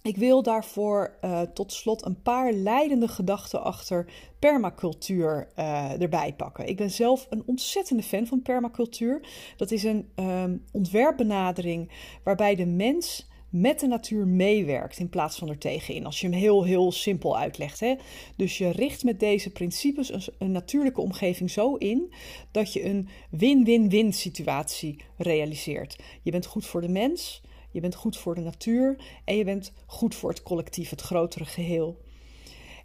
Ik 0.03 0.17
wil 0.17 0.43
daarvoor 0.43 1.17
uh, 1.25 1.41
tot 1.41 1.73
slot 1.73 2.05
een 2.05 2.23
paar 2.23 2.53
leidende 2.53 3.09
gedachten 3.09 3.63
achter 3.63 4.13
permacultuur 4.39 5.49
uh, 5.59 6.01
erbij 6.01 6.35
pakken. 6.35 6.67
Ik 6.67 6.77
ben 6.77 6.91
zelf 6.91 7.27
een 7.31 7.43
ontzettende 7.47 8.03
fan 8.03 8.27
van 8.27 8.43
permacultuur. 8.43 9.21
Dat 9.57 9.71
is 9.71 9.83
een 9.83 10.09
um, 10.17 10.65
ontwerpbenadering 10.73 11.91
waarbij 12.25 12.55
de 12.55 12.67
mens 12.67 13.31
met 13.51 13.81
de 13.81 13.87
natuur 13.87 14.27
meewerkt 14.27 14.99
in 14.99 15.09
plaats 15.09 15.39
van 15.39 15.49
er 15.49 15.59
tegenin. 15.59 16.07
Als 16.07 16.21
je 16.21 16.29
hem 16.29 16.39
heel, 16.39 16.65
heel 16.65 16.93
simpel 16.93 17.39
uitlegt. 17.39 17.81
Hè? 17.81 17.95
Dus 18.37 18.59
je 18.59 18.71
richt 18.71 19.05
met 19.05 19.21
deze 19.21 19.51
principes 19.51 20.29
een 20.39 20.53
natuurlijke 20.53 21.01
omgeving 21.01 21.51
zo 21.51 21.75
in 21.75 22.13
dat 22.51 22.73
je 22.73 22.85
een 22.85 23.09
win-win-win 23.31 24.13
situatie 24.13 25.05
realiseert. 25.17 25.99
Je 26.23 26.31
bent 26.31 26.47
goed 26.47 26.67
voor 26.67 26.81
de 26.81 26.89
mens 26.89 27.43
je 27.73 27.81
bent 27.81 27.95
goed 27.95 28.19
voor 28.19 28.35
de 28.35 28.41
natuur 28.41 28.97
en 29.25 29.37
je 29.37 29.45
bent 29.45 29.73
goed 29.87 30.15
voor 30.15 30.31
het 30.31 30.43
collectief, 30.43 30.91
het 30.91 31.01
grotere 31.01 31.45
geheel. 31.45 31.99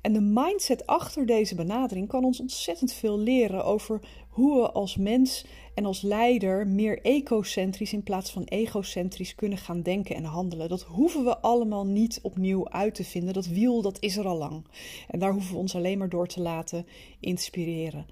En 0.02 0.14
de 0.14 0.22
mindset 0.22 0.86
achter 0.86 1.26
deze 1.26 1.56
benadering 1.56 2.08
kan 2.08 2.24
ons 2.24 2.40
ontzettend 2.40 2.94
veel 2.94 3.20
leren 3.20 3.66
over 3.66 4.00
hoe 4.30 4.62
we 4.62 4.72
als 4.72 4.96
mens 4.96 5.46
en 5.78 5.86
als 5.86 6.02
leider 6.02 6.68
meer 6.68 7.02
ecocentrisch 7.02 7.94
in 7.94 8.04
plaats 8.04 8.32
van 8.32 8.44
egocentrisch 8.44 9.36
kunnen 9.36 9.58
gaan 9.58 9.82
denken 9.82 10.16
en 10.16 10.24
handelen. 10.24 10.70
Dat 10.70 10.82
hoeven 10.82 11.24
we 11.24 11.38
allemaal 11.38 11.86
niet 11.86 12.20
opnieuw 12.22 12.70
uit 12.70 12.96
te 12.96 13.04
vinden. 13.04 13.34
Dat 13.34 13.48
wiel, 13.48 13.82
dat 13.82 13.98
is 14.00 14.18
er 14.18 14.28
al 14.28 14.38
lang. 14.38 14.66
En 15.08 15.20
daar 15.20 15.32
hoeven 15.32 15.52
we 15.52 15.58
ons 15.58 15.76
alleen 15.76 15.98
maar 15.98 16.10
door 16.10 16.28
te 16.28 16.42
laten 16.42 16.86
inspireren. 17.20 18.06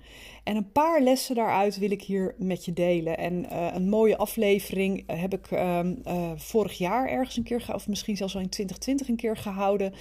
En 0.44 0.56
een 0.56 0.72
paar 0.72 1.02
lessen 1.02 1.36
daaruit 1.36 1.78
wil 1.78 1.92
ik 1.92 2.02
hier 2.02 2.36
met 2.38 2.66
je 2.66 2.74
delen. 2.74 3.18
En 3.18 3.34
uh, 3.34 3.68
een 3.74 3.90
mooie 3.90 4.18
aflevering 4.18 5.04
heb 5.08 5.34
ik 5.34 5.52
uh, 5.52 5.80
uh, 6.08 6.32
vorig 6.36 6.78
jaar 6.78 7.10
ergens 7.10 7.38
een 7.38 7.44
keer, 7.44 7.66
of 7.74 7.88
misschien 7.88 8.18
zelfs 8.18 8.36
al 8.36 8.42
in 8.42 8.50
2020 8.50 9.08
een 9.08 9.16
keer 9.16 9.38
gehouden. 9.38 9.94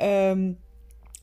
Um, 0.00 0.58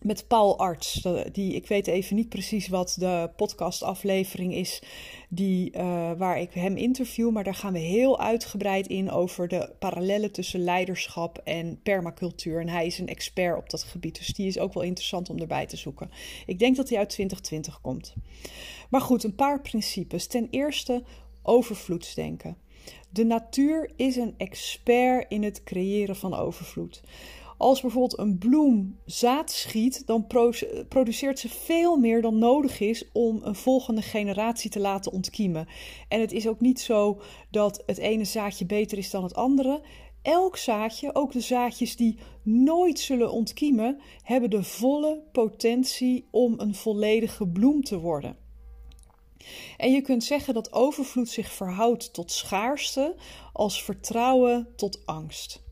met 0.02 0.28
Paul 0.28 0.60
Arts. 0.60 1.08
Die, 1.32 1.54
ik 1.54 1.68
weet 1.68 1.88
even 1.88 2.16
niet 2.16 2.30
precies 2.30 2.68
wat 2.68 2.96
de 3.00 3.30
podcastaflevering 3.36 4.54
is 4.54 4.82
die, 5.30 5.78
uh, 5.78 6.12
waar 6.18 6.40
ik 6.40 6.54
hem 6.54 6.78
interview. 6.78 7.32
Maar 7.32 7.44
daar 7.44 7.56
gaan 7.56 7.74
we 7.74 7.80
heel 7.80 8.20
uitgebreid 8.20 8.88
in 8.88 9.12
over 9.12 9.48
de 9.48 9.74
parallellen 9.80 10.32
tussen 10.32 10.64
leiderschap 10.64 11.38
en 11.38 11.80
permacultuur. 11.84 12.62
En 12.62 12.70
hij 12.70 12.86
is 12.86 13.00
een 13.00 13.08
expert 13.08 13.58
op 13.58 13.70
dat 13.70 13.84
gebied. 13.84 14.18
Dus 14.18 14.28
die 14.28 14.48
is 14.48 14.60
ook 14.60 14.74
wel 14.74 14.84
interessant 14.84 15.30
om 15.30 15.40
erbij 15.40 15.66
te 15.66 15.78
zoeken. 15.78 16.10
Ik 16.46 16.60
denk 16.60 16.76
dat 16.76 16.90
hij 16.90 16.98
uit 16.98 17.10
2020 17.10 17.82
komt. 17.82 18.14
Maar 18.90 19.02
goed, 19.02 19.24
een 19.24 19.36
paar 19.36 19.62
principes. 19.62 20.28
Ten 20.28 20.48
eerste 20.50 21.04
overvloedsdenken. 21.44 22.58
De 23.10 23.24
natuur 23.24 23.92
is 23.96 24.16
een 24.16 24.34
expert 24.38 25.26
in 25.30 25.44
het 25.44 25.64
creëren 25.64 26.16
van 26.16 26.34
overvloed. 26.34 27.02
Als 27.62 27.82
bijvoorbeeld 27.82 28.20
een 28.20 28.38
bloem 28.38 29.00
zaad 29.06 29.52
schiet, 29.52 30.06
dan 30.06 30.28
produceert 30.88 31.40
ze 31.40 31.50
veel 31.50 31.98
meer 31.98 32.22
dan 32.22 32.38
nodig 32.38 32.80
is 32.80 33.12
om 33.12 33.40
een 33.44 33.56
volgende 33.56 34.02
generatie 34.02 34.70
te 34.70 34.80
laten 34.80 35.12
ontkiemen. 35.12 35.68
En 36.08 36.20
het 36.20 36.32
is 36.32 36.48
ook 36.48 36.60
niet 36.60 36.80
zo 36.80 37.22
dat 37.52 37.84
het 37.86 37.98
ene 37.98 38.24
zaadje 38.24 38.66
beter 38.66 38.98
is 38.98 39.10
dan 39.10 39.24
het 39.24 39.36
andere. 39.36 39.82
Elk 40.22 40.58
zaadje, 40.58 41.16
ook 41.16 41.32
de 41.32 41.40
zaadjes 41.40 41.96
die 41.96 42.18
nooit 42.44 43.00
zullen 43.00 43.32
ontkiemen, 43.32 44.00
hebben 44.24 44.50
de 44.50 44.64
volle 44.64 45.24
potentie 45.32 46.28
om 46.32 46.54
een 46.58 46.76
volledige 46.76 47.48
bloem 47.48 47.84
te 47.84 48.00
worden. 48.00 48.38
En 49.78 49.92
je 49.92 50.02
kunt 50.02 50.24
zeggen 50.24 50.54
dat 50.54 50.74
overvloed 50.74 51.30
zich 51.30 51.52
verhoudt 51.52 52.14
tot 52.14 52.32
schaarste 52.32 53.16
als 53.54 53.84
vertrouwen 53.84 54.68
tot 54.76 55.06
angst. 55.06 55.70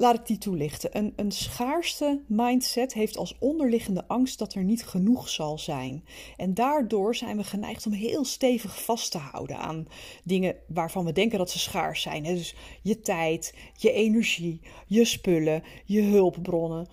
Laat 0.00 0.14
ik 0.14 0.26
die 0.26 0.38
toelichten. 0.38 0.96
Een, 0.96 1.12
een 1.16 1.30
schaarste 1.30 2.20
mindset 2.26 2.92
heeft 2.92 3.16
als 3.16 3.36
onderliggende 3.38 4.08
angst 4.08 4.38
dat 4.38 4.54
er 4.54 4.64
niet 4.64 4.86
genoeg 4.86 5.28
zal 5.28 5.58
zijn. 5.58 6.04
En 6.36 6.54
daardoor 6.54 7.14
zijn 7.14 7.36
we 7.36 7.44
geneigd 7.44 7.86
om 7.86 7.92
heel 7.92 8.24
stevig 8.24 8.84
vast 8.84 9.10
te 9.10 9.18
houden 9.18 9.58
aan 9.58 9.86
dingen 10.24 10.56
waarvan 10.68 11.04
we 11.04 11.12
denken 11.12 11.38
dat 11.38 11.50
ze 11.50 11.58
schaars 11.58 12.02
zijn. 12.02 12.22
Dus 12.22 12.54
je 12.82 13.00
tijd, 13.00 13.54
je 13.76 13.92
energie, 13.92 14.60
je 14.86 15.04
spullen, 15.04 15.62
je 15.84 16.02
hulpbronnen. 16.02 16.88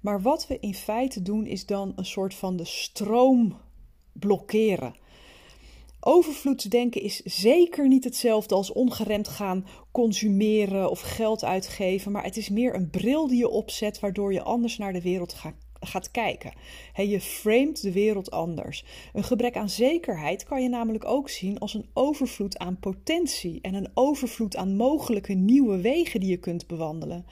Maar 0.00 0.22
wat 0.22 0.46
we 0.46 0.58
in 0.60 0.74
feite 0.74 1.22
doen 1.22 1.46
is 1.46 1.66
dan 1.66 1.92
een 1.96 2.06
soort 2.06 2.34
van 2.34 2.56
de 2.56 2.64
stroom 2.64 3.58
blokkeren. 4.12 4.94
Overvloedsdenken 6.04 7.02
is 7.02 7.20
zeker 7.24 7.88
niet 7.88 8.04
hetzelfde 8.04 8.54
als 8.54 8.72
ongeremd 8.72 9.28
gaan 9.28 9.66
consumeren 9.90 10.90
of 10.90 11.00
geld 11.00 11.44
uitgeven, 11.44 12.12
maar 12.12 12.24
het 12.24 12.36
is 12.36 12.48
meer 12.48 12.74
een 12.74 12.90
bril 12.90 13.26
die 13.28 13.38
je 13.38 13.48
opzet 13.48 14.00
waardoor 14.00 14.32
je 14.32 14.42
anders 14.42 14.78
naar 14.78 14.92
de 14.92 15.02
wereld 15.02 15.32
gaat 15.32 15.54
gaat 15.84 16.10
kijken. 16.10 16.52
je 16.94 17.20
framet 17.20 17.82
de 17.82 17.92
wereld 17.92 18.30
anders. 18.30 18.84
Een 19.12 19.24
gebrek 19.24 19.56
aan 19.56 19.68
zekerheid 19.68 20.44
kan 20.44 20.62
je 20.62 20.68
namelijk 20.68 21.04
ook 21.04 21.28
zien 21.28 21.58
als 21.58 21.74
een 21.74 21.86
overvloed 21.92 22.58
aan 22.58 22.78
potentie 22.80 23.58
en 23.62 23.74
een 23.74 23.90
overvloed 23.94 24.56
aan 24.56 24.76
mogelijke 24.76 25.32
nieuwe 25.32 25.80
wegen 25.80 26.20
die 26.20 26.30
je 26.30 26.36
kunt 26.36 26.66
bewandelen. 26.66 27.26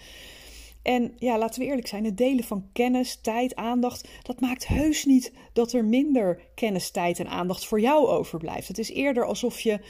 En 0.83 1.13
ja, 1.19 1.39
laten 1.39 1.61
we 1.61 1.67
eerlijk 1.67 1.87
zijn, 1.87 2.05
het 2.05 2.17
delen 2.17 2.45
van 2.45 2.69
kennis, 2.73 3.21
tijd, 3.21 3.55
aandacht, 3.55 4.09
dat 4.23 4.41
maakt 4.41 4.67
heus 4.67 5.05
niet 5.05 5.33
dat 5.53 5.73
er 5.73 5.85
minder 5.85 6.43
kennis, 6.55 6.91
tijd 6.91 7.19
en 7.19 7.29
aandacht 7.29 7.65
voor 7.65 7.81
jou 7.81 8.07
overblijft. 8.07 8.69
Het 8.69 8.79
is 8.79 8.91
eerder 8.91 9.25
alsof 9.25 9.61
je 9.61 9.81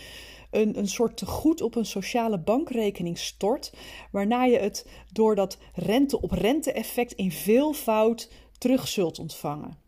een, 0.51 0.79
een 0.79 0.89
soort 0.89 1.17
tegoed 1.17 1.61
op 1.61 1.75
een 1.75 1.87
sociale 1.87 2.39
bankrekening 2.39 3.19
stort, 3.19 3.73
waarna 4.13 4.45
je 4.45 4.59
het 4.59 4.87
door 5.13 5.35
dat 5.35 5.59
rente 5.75 6.21
op 6.21 6.31
rente 6.31 6.73
effect 6.73 7.13
in 7.13 7.33
veelvoud 7.33 8.31
terug 8.59 8.89
zult 8.89 9.19
ontvangen. 9.19 9.80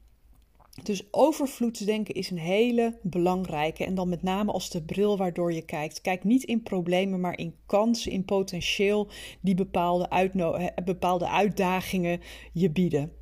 Dus 0.83 1.03
overvloedsdenken 1.11 2.15
is 2.15 2.31
een 2.31 2.39
hele 2.39 2.99
belangrijke. 3.03 3.85
En 3.85 3.95
dan 3.95 4.09
met 4.09 4.23
name 4.23 4.53
als 4.53 4.71
de 4.71 4.83
bril 4.83 5.17
waardoor 5.17 5.53
je 5.53 5.65
kijkt. 5.65 6.01
Kijk 6.01 6.25
niet 6.25 6.43
in 6.43 6.63
problemen, 6.63 7.21
maar 7.21 7.39
in 7.39 7.55
kansen, 7.67 8.13
in 8.13 8.25
potentieel 8.25 9.09
die 9.41 9.55
bepaalde, 9.55 10.73
bepaalde 10.85 11.29
uitdagingen 11.29 12.21
je 12.53 12.71
bieden. 12.71 13.13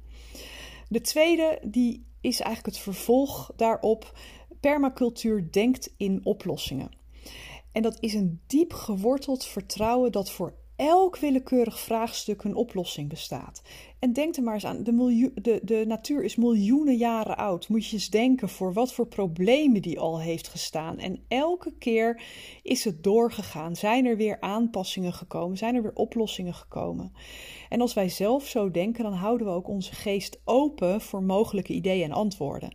De 0.88 1.00
tweede 1.00 1.58
die 1.64 2.06
is 2.20 2.40
eigenlijk 2.40 2.76
het 2.76 2.84
vervolg 2.84 3.52
daarop. 3.56 4.18
Permacultuur 4.60 5.48
denkt 5.50 5.94
in 5.96 6.20
oplossingen. 6.24 6.90
En 7.72 7.82
dat 7.82 7.96
is 8.00 8.14
een 8.14 8.40
diep 8.46 8.72
geworteld 8.72 9.46
vertrouwen 9.46 10.12
dat 10.12 10.30
voor 10.30 10.54
elk 10.80 11.16
willekeurig 11.16 11.80
vraagstuk 11.80 12.44
een 12.44 12.54
oplossing 12.54 13.08
bestaat. 13.08 13.62
En 13.98 14.12
denk 14.12 14.36
er 14.36 14.42
maar 14.42 14.54
eens 14.54 14.64
aan, 14.64 14.82
de, 14.82 15.30
de, 15.34 15.60
de 15.62 15.84
natuur 15.86 16.24
is 16.24 16.36
miljoenen 16.36 16.96
jaren 16.96 17.36
oud. 17.36 17.68
Moet 17.68 17.86
je 17.86 17.92
eens 17.92 18.10
denken 18.10 18.48
voor 18.48 18.72
wat 18.72 18.92
voor 18.92 19.06
problemen 19.06 19.82
die 19.82 19.98
al 19.98 20.20
heeft 20.20 20.48
gestaan. 20.48 20.98
En 20.98 21.24
elke 21.28 21.72
keer 21.78 22.22
is 22.62 22.84
het 22.84 23.02
doorgegaan. 23.02 23.76
Zijn 23.76 24.06
er 24.06 24.16
weer 24.16 24.40
aanpassingen 24.40 25.12
gekomen? 25.12 25.56
Zijn 25.56 25.74
er 25.74 25.82
weer 25.82 25.94
oplossingen 25.94 26.54
gekomen? 26.54 27.12
En 27.68 27.80
als 27.80 27.94
wij 27.94 28.08
zelf 28.08 28.46
zo 28.46 28.70
denken, 28.70 29.04
dan 29.04 29.12
houden 29.12 29.46
we 29.46 29.52
ook 29.52 29.68
onze 29.68 29.94
geest 29.94 30.40
open 30.44 31.00
voor 31.00 31.22
mogelijke 31.22 31.72
ideeën 31.72 32.04
en 32.04 32.12
antwoorden. 32.12 32.74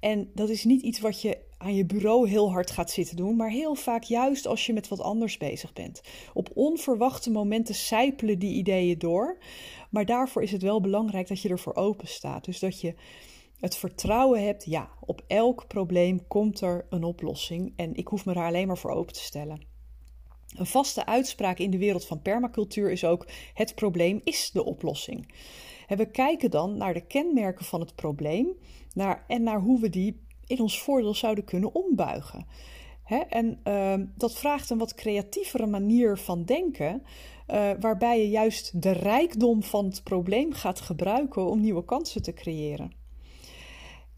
En 0.00 0.30
dat 0.34 0.48
is 0.48 0.64
niet 0.64 0.82
iets 0.82 1.00
wat 1.00 1.22
je 1.22 1.48
aan 1.62 1.74
je 1.74 1.86
bureau 1.86 2.28
heel 2.28 2.50
hard 2.52 2.70
gaat 2.70 2.90
zitten 2.90 3.16
doen, 3.16 3.36
maar 3.36 3.50
heel 3.50 3.74
vaak 3.74 4.02
juist 4.02 4.46
als 4.46 4.66
je 4.66 4.72
met 4.72 4.88
wat 4.88 5.00
anders 5.00 5.36
bezig 5.36 5.72
bent. 5.72 6.00
Op 6.32 6.50
onverwachte 6.54 7.30
momenten 7.30 7.74
sijpelen 7.74 8.38
die 8.38 8.54
ideeën 8.54 8.98
door, 8.98 9.38
maar 9.90 10.04
daarvoor 10.04 10.42
is 10.42 10.52
het 10.52 10.62
wel 10.62 10.80
belangrijk 10.80 11.28
dat 11.28 11.42
je 11.42 11.48
ervoor 11.48 11.74
open 11.74 12.08
staat. 12.08 12.44
Dus 12.44 12.58
dat 12.58 12.80
je 12.80 12.94
het 13.58 13.76
vertrouwen 13.76 14.44
hebt, 14.44 14.64
ja, 14.64 14.90
op 15.00 15.22
elk 15.26 15.66
probleem 15.66 16.26
komt 16.26 16.60
er 16.60 16.86
een 16.90 17.04
oplossing 17.04 17.72
en 17.76 17.94
ik 17.94 18.08
hoef 18.08 18.24
me 18.24 18.34
daar 18.34 18.46
alleen 18.46 18.66
maar 18.66 18.78
voor 18.78 18.90
open 18.90 19.14
te 19.14 19.22
stellen. 19.22 19.68
Een 20.56 20.66
vaste 20.66 21.06
uitspraak 21.06 21.58
in 21.58 21.70
de 21.70 21.78
wereld 21.78 22.06
van 22.06 22.22
permacultuur 22.22 22.90
is 22.90 23.04
ook: 23.04 23.26
het 23.54 23.74
probleem 23.74 24.20
is 24.24 24.50
de 24.52 24.64
oplossing. 24.64 25.34
En 25.86 25.96
we 25.96 26.10
kijken 26.10 26.50
dan 26.50 26.76
naar 26.76 26.94
de 26.94 27.06
kenmerken 27.06 27.64
van 27.64 27.80
het 27.80 27.94
probleem 27.94 28.48
naar, 28.92 29.24
en 29.26 29.42
naar 29.42 29.60
hoe 29.60 29.80
we 29.80 29.88
die 29.88 30.28
in 30.50 30.60
ons 30.60 30.82
voordeel 30.82 31.14
zouden 31.14 31.44
kunnen 31.44 31.74
ombuigen. 31.74 32.46
en 33.28 33.60
uh, 33.64 33.94
dat 34.16 34.34
vraagt 34.34 34.70
een 34.70 34.78
wat 34.78 34.94
creatievere 34.94 35.66
manier 35.66 36.18
van 36.18 36.44
denken, 36.44 37.02
uh, 37.50 37.70
waarbij 37.80 38.20
je 38.20 38.28
juist 38.28 38.82
de 38.82 38.90
rijkdom 38.90 39.62
van 39.62 39.84
het 39.84 40.02
probleem 40.02 40.52
gaat 40.52 40.80
gebruiken 40.80 41.46
om 41.46 41.60
nieuwe 41.60 41.84
kansen 41.84 42.22
te 42.22 42.32
creëren. 42.32 42.98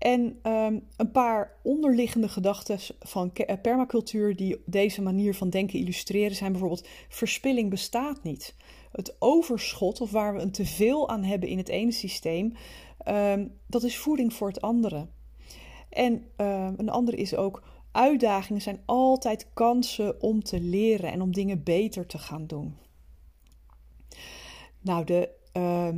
En 0.03 0.39
um, 0.43 0.87
een 0.97 1.11
paar 1.13 1.57
onderliggende 1.63 2.29
gedachten 2.29 2.79
van 2.99 3.33
eh, 3.33 3.57
permacultuur 3.63 4.37
die 4.37 4.63
deze 4.67 5.03
manier 5.03 5.35
van 5.35 5.51
denken 5.51 5.79
illustreren 5.79 6.37
zijn 6.37 6.51
bijvoorbeeld: 6.53 6.89
verspilling 7.09 7.71
bestaat 7.71 8.23
niet. 8.23 8.55
Het 8.93 9.17
overschot, 9.19 10.01
of 10.01 10.11
waar 10.11 10.35
we 10.35 10.41
een 10.41 10.53
teveel 10.53 11.09
aan 11.09 11.23
hebben 11.23 11.49
in 11.49 11.59
het 11.59 11.69
ene 11.69 11.93
systeem, 11.93 12.53
um, 13.09 13.59
dat 13.67 13.83
is 13.83 13.99
voeding 13.99 14.33
voor 14.33 14.49
het 14.49 14.61
andere. 14.61 15.07
En 15.93 16.27
uh, 16.37 16.69
een 16.77 16.91
andere 16.91 17.17
is 17.17 17.35
ook, 17.35 17.63
uitdagingen 17.93 18.63
zijn 18.63 18.83
altijd 18.85 19.47
kansen 19.55 20.23
om 20.23 20.43
te 20.43 20.61
leren 20.61 21.13
en 21.13 21.23
om 21.23 21.33
dingen 21.33 21.63
beter 21.63 22.07
te 22.07 22.19
gaan 22.19 22.47
doen. 22.47 22.77
Nou, 24.81 25.05
de, 25.05 25.29
uh, 25.57 25.89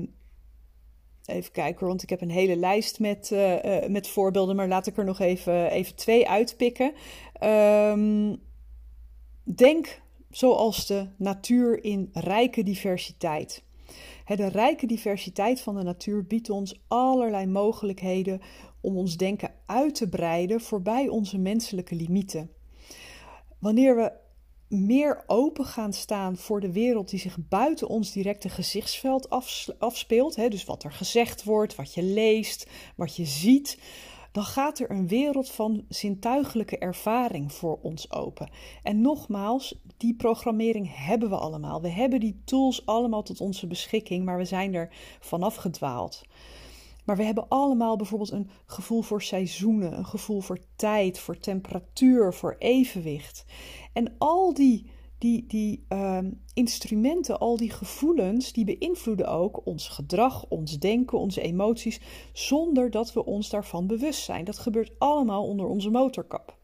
even 1.24 1.52
kijken, 1.52 1.86
want 1.86 2.02
ik 2.02 2.10
heb 2.10 2.20
een 2.20 2.30
hele 2.30 2.56
lijst 2.56 3.00
met, 3.00 3.30
uh, 3.32 3.64
uh, 3.64 3.88
met 3.88 4.08
voorbeelden, 4.08 4.56
maar 4.56 4.68
laat 4.68 4.86
ik 4.86 4.96
er 4.96 5.04
nog 5.04 5.20
even, 5.20 5.70
even 5.70 5.94
twee 5.94 6.28
uitpikken. 6.28 6.92
Um, 7.42 8.42
denk 9.42 10.02
zoals 10.30 10.86
de 10.86 11.08
natuur 11.16 11.84
in 11.84 12.10
rijke 12.12 12.62
diversiteit. 12.62 13.62
De 14.26 14.48
rijke 14.48 14.86
diversiteit 14.86 15.60
van 15.60 15.74
de 15.74 15.82
natuur 15.82 16.26
biedt 16.26 16.50
ons 16.50 16.80
allerlei 16.88 17.46
mogelijkheden 17.46 18.40
om 18.84 18.96
ons 18.96 19.16
denken 19.16 19.50
uit 19.66 19.94
te 19.94 20.08
breiden 20.08 20.60
voorbij 20.60 21.08
onze 21.08 21.38
menselijke 21.38 21.94
limieten. 21.94 22.50
Wanneer 23.58 23.96
we 23.96 24.12
meer 24.68 25.24
open 25.26 25.64
gaan 25.64 25.92
staan 25.92 26.36
voor 26.36 26.60
de 26.60 26.72
wereld 26.72 27.10
die 27.10 27.18
zich 27.18 27.36
buiten 27.48 27.88
ons 27.88 28.12
directe 28.12 28.48
gezichtsveld 28.48 29.30
afspeelt, 29.78 30.36
hè, 30.36 30.48
dus 30.48 30.64
wat 30.64 30.84
er 30.84 30.92
gezegd 30.92 31.44
wordt, 31.44 31.74
wat 31.74 31.94
je 31.94 32.02
leest, 32.02 32.70
wat 32.96 33.16
je 33.16 33.24
ziet, 33.24 33.78
dan 34.32 34.44
gaat 34.44 34.78
er 34.78 34.90
een 34.90 35.08
wereld 35.08 35.50
van 35.50 35.84
zintuigelijke 35.88 36.78
ervaring 36.78 37.52
voor 37.52 37.78
ons 37.82 38.12
open. 38.12 38.50
En 38.82 39.00
nogmaals, 39.00 39.80
die 39.96 40.14
programmering 40.14 40.90
hebben 41.06 41.28
we 41.28 41.36
allemaal. 41.36 41.80
We 41.80 41.88
hebben 41.88 42.20
die 42.20 42.40
tools 42.44 42.86
allemaal 42.86 43.22
tot 43.22 43.40
onze 43.40 43.66
beschikking, 43.66 44.24
maar 44.24 44.38
we 44.38 44.44
zijn 44.44 44.74
er 44.74 44.88
vanaf 45.20 45.54
gedwaald. 45.54 46.22
Maar 47.04 47.16
we 47.16 47.22
hebben 47.22 47.48
allemaal 47.48 47.96
bijvoorbeeld 47.96 48.32
een 48.32 48.48
gevoel 48.66 49.02
voor 49.02 49.22
seizoenen, 49.22 49.98
een 49.98 50.06
gevoel 50.06 50.40
voor 50.40 50.58
tijd, 50.76 51.18
voor 51.18 51.38
temperatuur, 51.38 52.34
voor 52.34 52.56
evenwicht. 52.58 53.44
En 53.92 54.14
al 54.18 54.54
die, 54.54 54.90
die, 55.18 55.46
die 55.46 55.84
uh, 55.88 56.18
instrumenten, 56.54 57.38
al 57.38 57.56
die 57.56 57.70
gevoelens, 57.70 58.52
die 58.52 58.64
beïnvloeden 58.64 59.28
ook 59.28 59.66
ons 59.66 59.88
gedrag, 59.88 60.46
ons 60.48 60.78
denken, 60.78 61.18
onze 61.18 61.40
emoties, 61.40 62.00
zonder 62.32 62.90
dat 62.90 63.12
we 63.12 63.24
ons 63.24 63.48
daarvan 63.48 63.86
bewust 63.86 64.24
zijn. 64.24 64.44
Dat 64.44 64.58
gebeurt 64.58 64.98
allemaal 64.98 65.46
onder 65.46 65.66
onze 65.66 65.90
motorkap. 65.90 66.62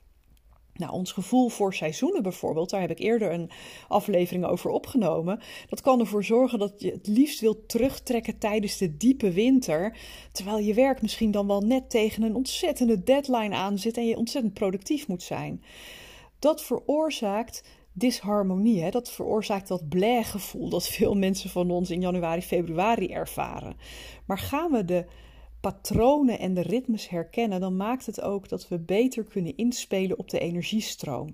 Nou, 0.81 0.93
ons 0.93 1.13
gevoel 1.13 1.49
voor 1.49 1.75
seizoenen 1.75 2.23
bijvoorbeeld, 2.23 2.71
daar 2.71 2.81
heb 2.81 2.91
ik 2.91 2.99
eerder 2.99 3.33
een 3.33 3.51
aflevering 3.89 4.45
over 4.45 4.71
opgenomen. 4.71 5.41
Dat 5.69 5.81
kan 5.81 6.01
ervoor 6.01 6.25
zorgen 6.25 6.59
dat 6.59 6.73
je 6.77 6.91
het 6.91 7.07
liefst 7.07 7.41
wilt 7.41 7.69
terugtrekken 7.69 8.39
tijdens 8.39 8.77
de 8.77 8.97
diepe 8.97 9.33
winter. 9.33 9.97
Terwijl 10.33 10.59
je 10.59 10.75
werk 10.75 11.03
misschien 11.03 11.31
dan 11.31 11.47
wel 11.47 11.61
net 11.61 11.91
tegen 11.91 12.23
een 12.23 12.35
ontzettende 12.35 13.03
deadline 13.03 13.55
aan 13.55 13.79
zit 13.79 13.97
en 13.97 14.07
je 14.07 14.17
ontzettend 14.17 14.55
productief 14.55 15.09
moet 15.09 15.23
zijn. 15.23 15.63
Dat 16.39 16.63
veroorzaakt 16.63 17.63
disharmonie. 17.93 18.83
Hè? 18.83 18.91
Dat 18.91 19.11
veroorzaakt 19.11 19.69
dat 19.69 19.89
blij-gevoel 19.89 20.69
dat 20.69 20.89
veel 20.89 21.15
mensen 21.27 21.51
van 21.51 21.71
ons 21.71 21.91
in 21.91 22.01
januari, 22.01 22.43
februari 22.43 23.09
ervaren. 23.13 23.77
Maar 24.27 24.39
gaan 24.39 24.71
we 24.71 24.85
de 24.85 25.05
patronen 25.61 26.39
en 26.39 26.55
de 26.55 26.61
ritmes 26.61 27.09
herkennen, 27.09 27.61
dan 27.61 27.77
maakt 27.77 28.07
het 28.07 28.21
ook 28.21 28.49
dat 28.49 28.69
we 28.69 28.79
beter 28.79 29.25
kunnen 29.25 29.57
inspelen 29.57 30.19
op 30.19 30.31
de 30.31 30.39
energiestroom. 30.39 31.29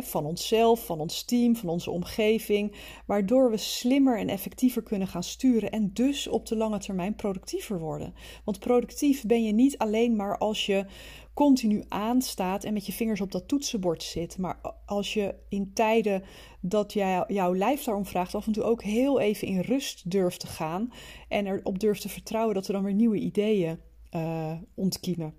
van 0.00 0.24
onszelf, 0.24 0.86
van 0.86 1.00
ons 1.00 1.22
team, 1.22 1.56
van 1.56 1.68
onze 1.68 1.90
omgeving, 1.90 2.72
waardoor 3.06 3.50
we 3.50 3.56
slimmer 3.56 4.18
en 4.18 4.28
effectiever 4.28 4.82
kunnen 4.82 5.08
gaan 5.08 5.22
sturen 5.22 5.70
en 5.70 5.90
dus 5.92 6.28
op 6.28 6.46
de 6.46 6.56
lange 6.56 6.78
termijn 6.78 7.14
productiever 7.14 7.78
worden. 7.78 8.14
Want 8.44 8.58
productief 8.58 9.26
ben 9.26 9.44
je 9.44 9.52
niet 9.52 9.78
alleen 9.78 10.16
maar 10.16 10.38
als 10.38 10.66
je 10.66 10.86
continu 11.38 11.84
aanstaat 11.88 12.64
en 12.64 12.72
met 12.72 12.86
je 12.86 12.92
vingers 12.92 13.20
op 13.20 13.32
dat 13.32 13.48
toetsenbord 13.48 14.02
zit. 14.02 14.38
Maar 14.38 14.60
als 14.86 15.14
je 15.14 15.34
in 15.48 15.72
tijden 15.72 16.22
dat 16.60 16.92
jij, 16.92 17.24
jouw 17.26 17.54
lijf 17.54 17.84
daarom 17.84 18.06
vraagt, 18.06 18.34
af 18.34 18.46
en 18.46 18.52
toe 18.52 18.62
ook 18.62 18.82
heel 18.82 19.20
even 19.20 19.48
in 19.48 19.60
rust 19.60 20.10
durft 20.10 20.40
te 20.40 20.46
gaan. 20.46 20.92
En 21.28 21.46
erop 21.46 21.78
durft 21.78 22.00
te 22.00 22.08
vertrouwen 22.08 22.54
dat 22.54 22.66
er 22.66 22.72
dan 22.72 22.82
weer 22.82 22.94
nieuwe 22.94 23.18
ideeën 23.18 23.80
uh, 24.14 24.52
ontkiemen. 24.74 25.34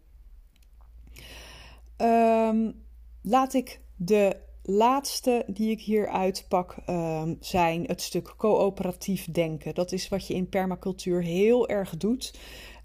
Um, 1.97 2.83
laat 3.21 3.53
ik 3.53 3.81
de 3.95 4.35
laatste 4.69 5.43
die 5.47 5.71
ik 5.71 5.81
hier 5.81 6.09
uitpak 6.09 6.75
um, 6.89 7.37
zijn 7.39 7.83
het 7.85 8.01
stuk 8.01 8.33
coöperatief 8.37 9.25
denken. 9.31 9.75
Dat 9.75 9.91
is 9.91 10.09
wat 10.09 10.27
je 10.27 10.33
in 10.33 10.49
permacultuur 10.49 11.23
heel 11.23 11.69
erg 11.69 11.97
doet. 11.97 12.39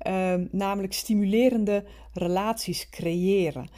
Um, 0.06 0.48
namelijk 0.50 0.92
stimulerende 0.92 1.84
relaties 2.12 2.88
creëren. 2.88 3.68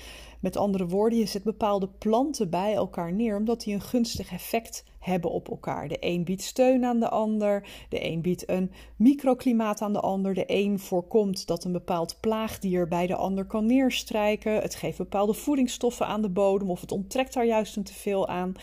Met 0.41 0.57
andere 0.57 0.87
woorden, 0.87 1.19
je 1.19 1.27
zet 1.27 1.43
bepaalde 1.43 1.89
planten 1.89 2.51
bij 2.51 2.75
elkaar 2.75 3.13
neer 3.13 3.37
omdat 3.37 3.61
die 3.61 3.75
een 3.75 3.81
gunstig 3.81 4.33
effect 4.33 4.85
hebben 4.85 4.96
op 5.23 5.49
elkaar. 5.49 5.89
De 5.89 5.97
een 6.01 6.25
biedt 6.25 6.43
steun 6.43 6.85
aan 6.85 7.01
de 7.01 7.09
ander, 7.09 7.69
de 7.89 8.05
een 8.05 8.21
biedt 8.21 8.51
een 8.51 8.73
microklimaat 8.97 9.81
aan 9.81 9.93
de 9.93 10.01
ander, 10.01 10.35
de 10.35 10.45
een 10.47 10.79
voorkomt 10.79 11.47
dat 11.47 11.65
een 11.65 11.73
bepaald 11.73 12.17
plaagdier 12.21 12.89
bij 12.89 13.07
de 13.07 13.17
ander 13.17 13.45
kan 13.45 13.67
neerstrijken, 13.67 14.53
het 14.53 14.75
geeft 14.75 14.99
bepaalde 14.99 15.35
voedingsstoffen 15.35 16.07
aan 16.07 16.23
de 16.23 16.31
bodem 16.31 16.71
of 16.71 16.81
het 16.81 16.93
onttrekt 16.93 17.35
daar 17.35 17.47
juist 17.47 17.77
een 17.77 17.85
teveel 17.85 18.29
aan. 18.29 18.55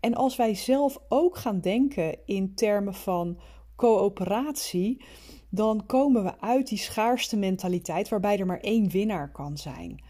En 0.00 0.14
als 0.14 0.36
wij 0.36 0.54
zelf 0.54 0.98
ook 1.08 1.36
gaan 1.36 1.60
denken 1.60 2.18
in 2.24 2.54
termen 2.54 2.94
van 2.94 3.38
coöperatie, 3.76 5.04
dan 5.48 5.86
komen 5.86 6.24
we 6.24 6.40
uit 6.40 6.68
die 6.68 6.78
schaarste 6.78 7.36
mentaliteit 7.36 8.08
waarbij 8.08 8.38
er 8.38 8.46
maar 8.46 8.60
één 8.60 8.90
winnaar 8.90 9.32
kan 9.32 9.56
zijn. 9.56 10.02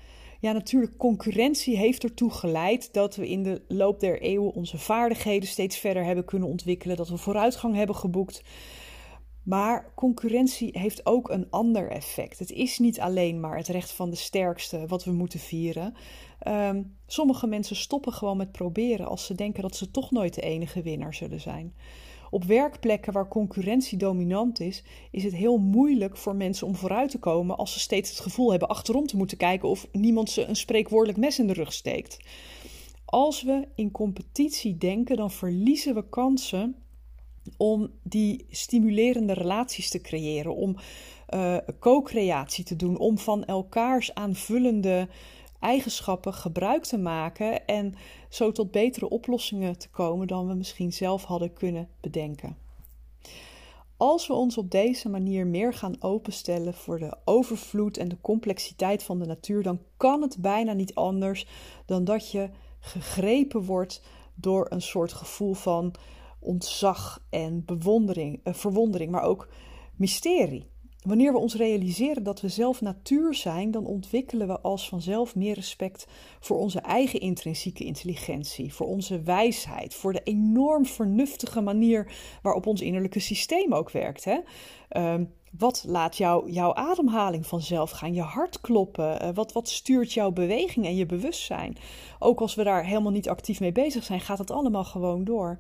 Ja, 0.43 0.53
natuurlijk, 0.53 0.97
concurrentie 0.97 1.77
heeft 1.77 2.05
ertoe 2.05 2.31
geleid 2.31 2.93
dat 2.93 3.17
we 3.17 3.29
in 3.29 3.43
de 3.43 3.63
loop 3.69 4.01
der 4.01 4.21
eeuwen 4.21 4.53
onze 4.53 4.79
vaardigheden 4.79 5.49
steeds 5.49 5.79
verder 5.79 6.05
hebben 6.05 6.25
kunnen 6.25 6.49
ontwikkelen, 6.49 6.97
dat 6.97 7.09
we 7.09 7.17
vooruitgang 7.17 7.75
hebben 7.75 7.97
geboekt. 7.97 8.43
Maar 9.43 9.93
concurrentie 9.95 10.79
heeft 10.79 11.07
ook 11.07 11.31
een 11.31 11.51
ander 11.51 11.91
effect. 11.91 12.39
Het 12.39 12.51
is 12.51 12.79
niet 12.79 13.01
alleen 13.01 13.41
maar 13.41 13.57
het 13.57 13.69
recht 13.69 13.93
van 13.93 14.11
de 14.11 14.17
sterkste 14.17 14.87
wat 14.87 15.05
we 15.05 15.13
moeten 15.13 15.39
vieren. 15.39 15.95
Um, 16.49 16.97
sommige 17.07 17.47
mensen 17.47 17.77
stoppen 17.77 18.13
gewoon 18.13 18.37
met 18.37 18.53
proberen 18.53 19.07
als 19.07 19.27
ze 19.27 19.35
denken 19.35 19.63
dat 19.63 19.77
ze 19.77 19.91
toch 19.91 20.11
nooit 20.11 20.35
de 20.35 20.41
enige 20.43 20.83
winnaar 20.83 21.15
zullen 21.15 21.41
zijn. 21.41 21.75
Op 22.33 22.45
werkplekken 22.45 23.13
waar 23.13 23.29
concurrentie 23.29 23.99
dominant 23.99 24.61
is, 24.61 24.85
is 25.11 25.25
het 25.25 25.35
heel 25.35 25.59
moeilijk 25.59 26.17
voor 26.17 26.37
mensen 26.37 26.67
om 26.67 26.75
vooruit 26.75 27.11
te 27.11 27.19
komen 27.19 27.57
als 27.57 27.73
ze 27.73 27.81
steeds 27.81 28.11
het 28.11 28.21
gevoel 28.21 28.51
hebben 28.51 28.69
achterom 28.69 29.07
te 29.07 29.17
moeten 29.17 29.37
kijken 29.37 29.69
of 29.69 29.89
niemand 29.93 30.31
ze 30.31 30.45
een 30.45 30.57
spreekwoordelijk 30.57 31.19
mes 31.19 31.39
in 31.39 31.47
de 31.47 31.53
rug 31.53 31.73
steekt. 31.73 32.17
Als 33.05 33.43
we 33.43 33.69
in 33.75 33.91
competitie 33.91 34.79
denken, 34.79 35.17
dan 35.17 35.31
verliezen 35.31 35.95
we 35.95 36.09
kansen 36.09 36.77
om 37.57 37.91
die 38.03 38.47
stimulerende 38.51 39.33
relaties 39.33 39.91
te 39.91 40.01
creëren, 40.01 40.55
om 40.55 40.77
uh, 41.35 41.57
co-creatie 41.81 42.65
te 42.65 42.77
doen, 42.77 42.99
om 42.99 43.19
van 43.19 43.45
elkaars 43.45 44.15
aanvullende 44.15 45.09
eigenschappen 45.63 46.35
gebruik 46.35 46.85
te 46.85 46.99
maken 46.99 47.67
en 47.67 47.95
zo 48.29 48.53
tot 48.53 48.71
betere 48.71 49.09
oplossingen 49.09 49.79
te 49.79 49.91
komen 49.91 50.27
dan 50.27 50.47
we 50.47 50.55
misschien 50.55 50.93
zelf 50.93 51.25
hadden 51.25 51.53
kunnen 51.53 51.89
bedenken. 52.01 52.57
Als 53.97 54.27
we 54.27 54.33
ons 54.33 54.59
op 54.59 54.71
deze 54.71 55.09
manier 55.09 55.47
meer 55.47 55.75
gaan 55.75 56.03
openstellen 56.03 56.75
voor 56.75 56.99
de 56.99 57.17
overvloed 57.25 57.97
en 57.97 58.09
de 58.09 58.21
complexiteit 58.21 59.03
van 59.03 59.19
de 59.19 59.27
natuur, 59.27 59.63
dan 59.63 59.81
kan 59.97 60.23
het 60.23 60.37
bijna 60.39 60.73
niet 60.73 60.95
anders 60.95 61.47
dan 61.87 62.05
dat 62.05 62.31
je 62.31 62.51
gegrepen 62.81 63.65
wordt 63.65 64.03
door 64.35 64.67
een 64.71 64.83
soort 64.83 65.13
gevoel 65.13 65.55
van 65.55 65.95
ontzag 66.39 67.25
en 67.31 67.65
bewondering, 67.65 68.41
eh, 68.45 68.55
verwondering, 68.55 69.11
maar 69.11 69.23
ook 69.23 69.49
mysterie. 69.97 70.72
Wanneer 71.03 71.33
we 71.33 71.39
ons 71.39 71.55
realiseren 71.55 72.23
dat 72.23 72.41
we 72.41 72.49
zelf 72.49 72.81
natuur 72.81 73.35
zijn, 73.35 73.71
dan 73.71 73.87
ontwikkelen 73.87 74.47
we 74.47 74.61
als 74.61 74.89
vanzelf 74.89 75.35
meer 75.35 75.55
respect 75.55 76.07
voor 76.41 76.59
onze 76.59 76.81
eigen 76.81 77.21
intrinsieke 77.21 77.85
intelligentie, 77.85 78.75
voor 78.75 78.87
onze 78.87 79.23
wijsheid, 79.23 79.95
voor 79.95 80.13
de 80.13 80.23
enorm 80.25 80.87
vernuftige 80.87 81.61
manier 81.61 82.13
waarop 82.43 82.67
ons 82.67 82.81
innerlijke 82.81 83.21
systeem 83.21 83.75
ook 83.75 83.91
werkt. 83.91 84.25
Hè? 84.25 84.39
Ehm, 84.89 85.25
wat 85.59 85.85
laat 85.87 86.17
jou, 86.17 86.51
jouw 86.51 86.75
ademhaling 86.75 87.47
vanzelf 87.47 87.91
gaan, 87.91 88.15
je 88.15 88.23
hart 88.23 88.61
kloppen? 88.61 89.21
Eh, 89.21 89.29
wat, 89.35 89.53
wat 89.53 89.69
stuurt 89.69 90.13
jouw 90.13 90.31
beweging 90.31 90.87
en 90.87 90.97
je 90.97 91.07
bewustzijn? 91.07 91.77
Ook 92.19 92.41
als 92.41 92.55
we 92.55 92.65
daar 92.65 92.85
helemaal 92.85 93.13
niet 93.13 93.29
actief 93.29 93.61
mee 93.61 93.73
bezig 93.73 94.05
zijn, 94.05 94.21
gaat 94.21 94.39
het 94.39 94.51
allemaal 94.51 94.85
gewoon 94.85 95.25
door. 95.25 95.59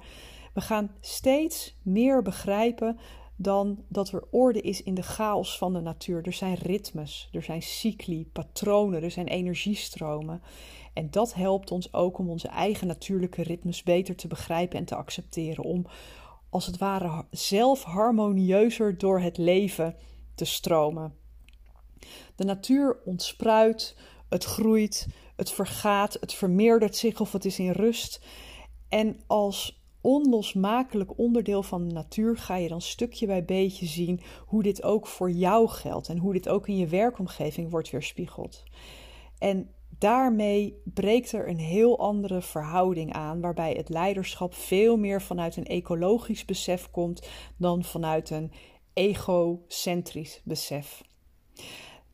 We 0.54 0.60
gaan 0.60 0.90
steeds 1.00 1.76
meer 1.82 2.22
begrijpen 2.22 2.98
dan 3.42 3.84
dat 3.88 4.12
er 4.12 4.24
orde 4.30 4.60
is 4.60 4.82
in 4.82 4.94
de 4.94 5.02
chaos 5.02 5.58
van 5.58 5.72
de 5.72 5.80
natuur. 5.80 6.26
Er 6.26 6.32
zijn 6.32 6.54
ritmes, 6.54 7.28
er 7.32 7.42
zijn 7.42 7.62
cycli, 7.62 8.26
patronen, 8.32 9.02
er 9.02 9.10
zijn 9.10 9.28
energiestromen. 9.28 10.42
En 10.92 11.10
dat 11.10 11.34
helpt 11.34 11.70
ons 11.70 11.92
ook 11.92 12.18
om 12.18 12.30
onze 12.30 12.48
eigen 12.48 12.86
natuurlijke 12.86 13.42
ritmes 13.42 13.82
beter 13.82 14.16
te 14.16 14.28
begrijpen 14.28 14.78
en 14.78 14.84
te 14.84 14.94
accepteren. 14.94 15.64
Om 15.64 15.86
als 16.50 16.66
het 16.66 16.78
ware 16.78 17.24
zelf 17.30 17.82
harmonieuzer 17.82 18.98
door 18.98 19.20
het 19.20 19.38
leven 19.38 19.96
te 20.34 20.44
stromen. 20.44 21.14
De 22.36 22.44
natuur 22.44 23.00
ontspruit, 23.04 23.96
het 24.28 24.44
groeit, 24.44 25.08
het 25.36 25.52
vergaat, 25.52 26.16
het 26.20 26.34
vermeerdert 26.34 26.96
zich 26.96 27.20
of 27.20 27.32
het 27.32 27.44
is 27.44 27.58
in 27.58 27.70
rust. 27.70 28.24
En 28.88 29.20
als 29.26 29.81
onlosmakelijk 30.02 31.18
onderdeel 31.18 31.62
van 31.62 31.88
de 31.88 31.94
natuur 31.94 32.36
ga 32.36 32.56
je 32.56 32.68
dan 32.68 32.80
stukje 32.80 33.26
bij 33.26 33.44
beetje 33.44 33.86
zien 33.86 34.20
hoe 34.46 34.62
dit 34.62 34.82
ook 34.82 35.06
voor 35.06 35.30
jou 35.30 35.68
geldt 35.68 36.08
en 36.08 36.18
hoe 36.18 36.32
dit 36.32 36.48
ook 36.48 36.68
in 36.68 36.76
je 36.76 36.86
werkomgeving 36.86 37.70
wordt 37.70 37.90
weerspiegeld. 37.90 38.62
En 39.38 39.70
daarmee 39.98 40.80
breekt 40.84 41.32
er 41.32 41.48
een 41.48 41.58
heel 41.58 41.98
andere 41.98 42.42
verhouding 42.42 43.12
aan, 43.12 43.40
waarbij 43.40 43.72
het 43.72 43.88
leiderschap 43.88 44.54
veel 44.54 44.96
meer 44.96 45.22
vanuit 45.22 45.56
een 45.56 45.66
ecologisch 45.66 46.44
besef 46.44 46.90
komt 46.90 47.28
dan 47.56 47.84
vanuit 47.84 48.30
een 48.30 48.52
egocentrisch 48.92 50.40
besef. 50.44 51.02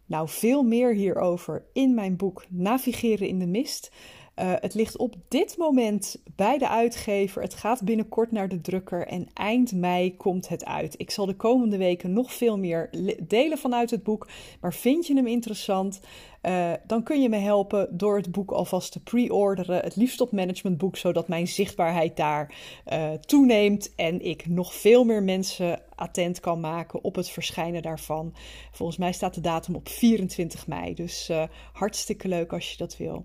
Nou, 0.07 0.29
veel 0.29 0.63
meer 0.63 0.95
hierover 0.95 1.67
in 1.73 1.95
mijn 1.95 2.17
boek 2.17 2.45
Navigeren 2.49 3.29
in 3.29 3.39
de 3.39 3.47
Mist. 3.47 3.93
Uh, 4.41 4.53
het 4.61 4.75
ligt 4.75 4.97
op 4.97 5.15
dit 5.29 5.57
moment 5.57 6.23
bij 6.37 6.59
de 6.59 6.69
uitgever. 6.69 7.43
Het 7.43 7.55
gaat 7.55 7.85
binnenkort 7.85 8.33
naar 8.33 8.49
de 8.49 8.61
drukker 8.61 9.07
en 9.07 9.29
eind 9.35 9.73
mei 9.73 10.17
komt 10.17 10.49
het 10.49 10.65
uit. 10.65 10.95
Ik 10.97 11.11
zal 11.11 11.27
de 11.27 11.37
komende 11.37 11.77
weken 11.77 12.13
nog 12.13 12.33
veel 12.33 12.59
meer 12.59 12.91
delen 13.23 13.59
vanuit 13.59 13.91
het 13.91 14.03
boek. 14.03 14.29
Maar 14.61 14.75
vind 14.75 15.07
je 15.07 15.15
hem 15.15 15.27
interessant? 15.27 16.01
Uh, 16.43 16.73
dan 16.87 17.03
kun 17.03 17.23
je 17.23 17.29
me 17.29 17.37
helpen 17.37 17.97
door 17.97 18.17
het 18.17 18.33
boek 18.33 18.51
alvast 18.51 18.93
te 18.93 19.03
pre-orderen. 19.03 19.81
Het 19.81 19.97
liefst 19.97 20.21
op 20.21 20.33
managementboek, 20.33 20.97
zodat 20.97 21.29
mijn 21.29 21.49
zichtbaarheid 21.49 22.17
daar 22.17 22.55
uh, 22.93 23.13
toeneemt. 23.13 23.95
En 23.95 24.25
ik 24.25 24.47
nog 24.47 24.75
veel 24.75 25.05
meer 25.05 25.23
mensen 25.23 25.81
attent 25.95 26.41
kan 26.41 26.61
maken 26.61 27.05
op 27.05 27.15
het 27.15 27.31
verschijnen 27.31 27.83
daarvan. 27.83 28.35
Volgens 28.73 28.99
mij 28.99 29.13
staat 29.13 29.35
de 29.35 29.41
datum 29.41 29.75
op 29.75 29.89
24 29.89 30.67
mei. 30.67 30.95
Dus 30.95 31.31
hartstikke 31.73 32.29
leuk 32.29 32.53
als 32.53 32.71
je 32.71 32.77
dat 32.77 32.97
wil. 32.97 33.25